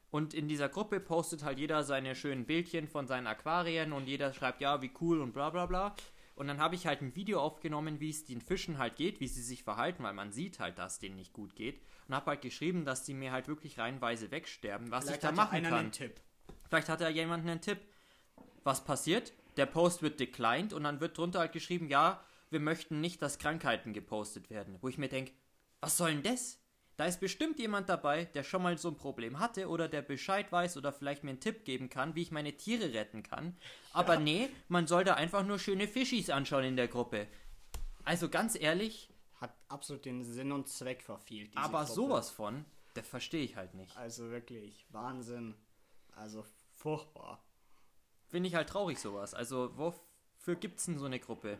[0.09, 4.33] Und in dieser Gruppe postet halt jeder seine schönen Bildchen von seinen Aquarien und jeder
[4.33, 5.95] schreibt, ja, wie cool und bla bla bla.
[6.35, 9.27] Und dann habe ich halt ein Video aufgenommen, wie es den Fischen halt geht, wie
[9.27, 11.81] sie sich verhalten, weil man sieht halt, dass denen nicht gut geht.
[12.07, 15.27] Und habe halt geschrieben, dass die mir halt wirklich reihenweise wegsterben, was Vielleicht ich da
[15.29, 15.79] hat machen einer kann.
[15.79, 16.21] einen Tipp.
[16.67, 17.79] Vielleicht hat ja jemand einen Tipp.
[18.63, 19.33] Was passiert?
[19.57, 23.39] Der Post wird declined und dann wird drunter halt geschrieben, ja, wir möchten nicht, dass
[23.39, 24.77] Krankheiten gepostet werden.
[24.81, 25.33] Wo ich mir denke,
[25.79, 26.60] was soll denn das?
[26.97, 30.51] Da ist bestimmt jemand dabei, der schon mal so ein Problem hatte oder der Bescheid
[30.51, 33.57] weiß oder vielleicht mir einen Tipp geben kann, wie ich meine Tiere retten kann.
[33.93, 37.27] Aber nee, man soll da einfach nur schöne Fischis anschauen in der Gruppe.
[38.03, 41.51] Also ganz ehrlich, Hat absolut den Sinn und Zweck verfehlt.
[41.55, 41.93] aber Gruppe.
[41.93, 43.95] sowas von, das verstehe ich halt nicht.
[43.97, 45.55] Also wirklich, Wahnsinn.
[46.15, 47.43] Also furchtbar.
[48.29, 49.33] Finde ich halt traurig sowas.
[49.33, 51.57] Also wofür gibt's denn so eine Gruppe?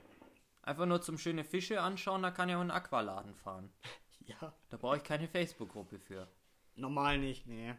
[0.61, 3.71] Einfach nur zum schöne Fische anschauen, da kann ja auch ein Aqualaden fahren.
[4.25, 6.27] Ja, Da brauche ich keine Facebook-Gruppe für.
[6.75, 7.69] normal nicht, nee.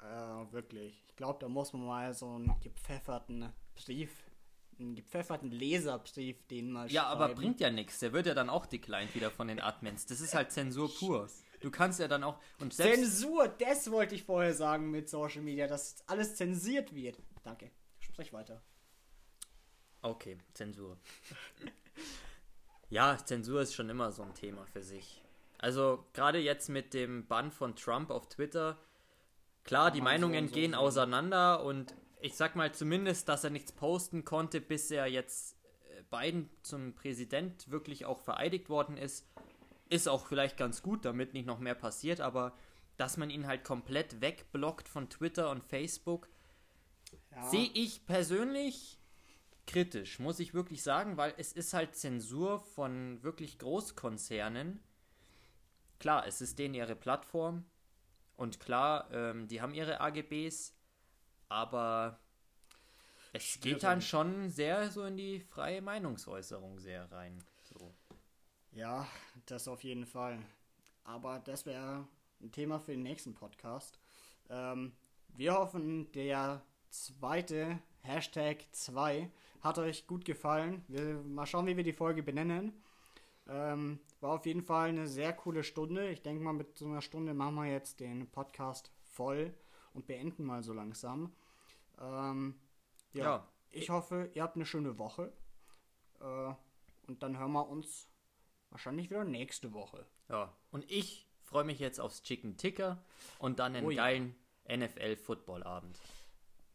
[0.00, 1.04] Äh, wirklich.
[1.08, 4.10] Ich glaube, da muss man mal so einen gepfefferten Brief,
[4.78, 7.40] einen gepfefferten Leserbrief, den mal Ja, aber schreiben.
[7.40, 7.98] bringt ja nichts.
[7.98, 10.06] Der wird ja dann auch declined wieder von den Admins.
[10.06, 11.28] Das ist halt Zensur pur.
[11.60, 15.66] Du kannst ja dann auch und Zensur, das wollte ich vorher sagen mit Social Media,
[15.66, 17.18] dass alles zensiert wird.
[17.42, 17.72] Danke.
[17.98, 18.62] Sprich weiter.
[20.02, 20.96] Okay, Zensur.
[22.88, 25.20] ja, Zensur ist schon immer so ein Thema für sich.
[25.58, 28.78] Also gerade jetzt mit dem Bann von Trump auf Twitter,
[29.64, 30.74] klar, die so Meinungen so gehen sehen.
[30.74, 35.56] auseinander und ich sag mal zumindest, dass er nichts posten konnte, bis er jetzt
[35.90, 39.26] äh, Biden zum Präsident wirklich auch vereidigt worden ist,
[39.88, 42.54] ist auch vielleicht ganz gut, damit nicht noch mehr passiert, aber
[42.96, 46.28] dass man ihn halt komplett wegblockt von Twitter und Facebook,
[47.30, 48.98] Ja, Sehe ich persönlich
[49.66, 54.80] kritisch, muss ich wirklich sagen, weil es ist halt Zensur von wirklich Großkonzernen.
[55.98, 57.64] Klar, es ist denen ihre Plattform
[58.36, 60.72] und klar, ähm, die haben ihre AGBs,
[61.48, 62.18] aber
[63.32, 67.42] es geht dann schon sehr so in die freie Meinungsäußerung sehr rein.
[67.64, 67.92] So.
[68.72, 69.06] ja,
[69.46, 70.38] das auf jeden Fall.
[71.04, 72.06] Aber das wäre
[72.40, 73.98] ein Thema für den nächsten Podcast.
[74.50, 74.92] Ähm,
[75.36, 79.30] wir hoffen, der zweite Hashtag 2
[79.60, 80.84] hat euch gut gefallen.
[80.88, 82.72] Wir mal schauen, wie wir die Folge benennen.
[83.48, 86.08] Ähm, war auf jeden Fall eine sehr coole Stunde.
[86.10, 89.54] Ich denke mal, mit so einer Stunde machen wir jetzt den Podcast voll
[89.94, 91.32] und beenden mal so langsam.
[92.00, 92.54] Ähm,
[93.12, 93.48] ja, Ja.
[93.70, 95.32] ich hoffe, ihr habt eine schöne Woche.
[96.20, 96.52] Äh,
[97.06, 98.08] und dann hören wir uns
[98.70, 100.04] wahrscheinlich wieder nächste Woche.
[100.28, 103.02] Ja, und ich freue mich jetzt aufs Chicken Ticker
[103.38, 104.02] und dann einen Oh ja.
[104.04, 104.34] geilen
[104.68, 105.98] NFL-Football-Abend.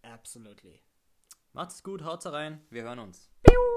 [0.02, 0.80] Absolutely.
[1.54, 3.30] Macht's gut, haut's rein, wir hören uns.
[3.44, 3.73] Piu!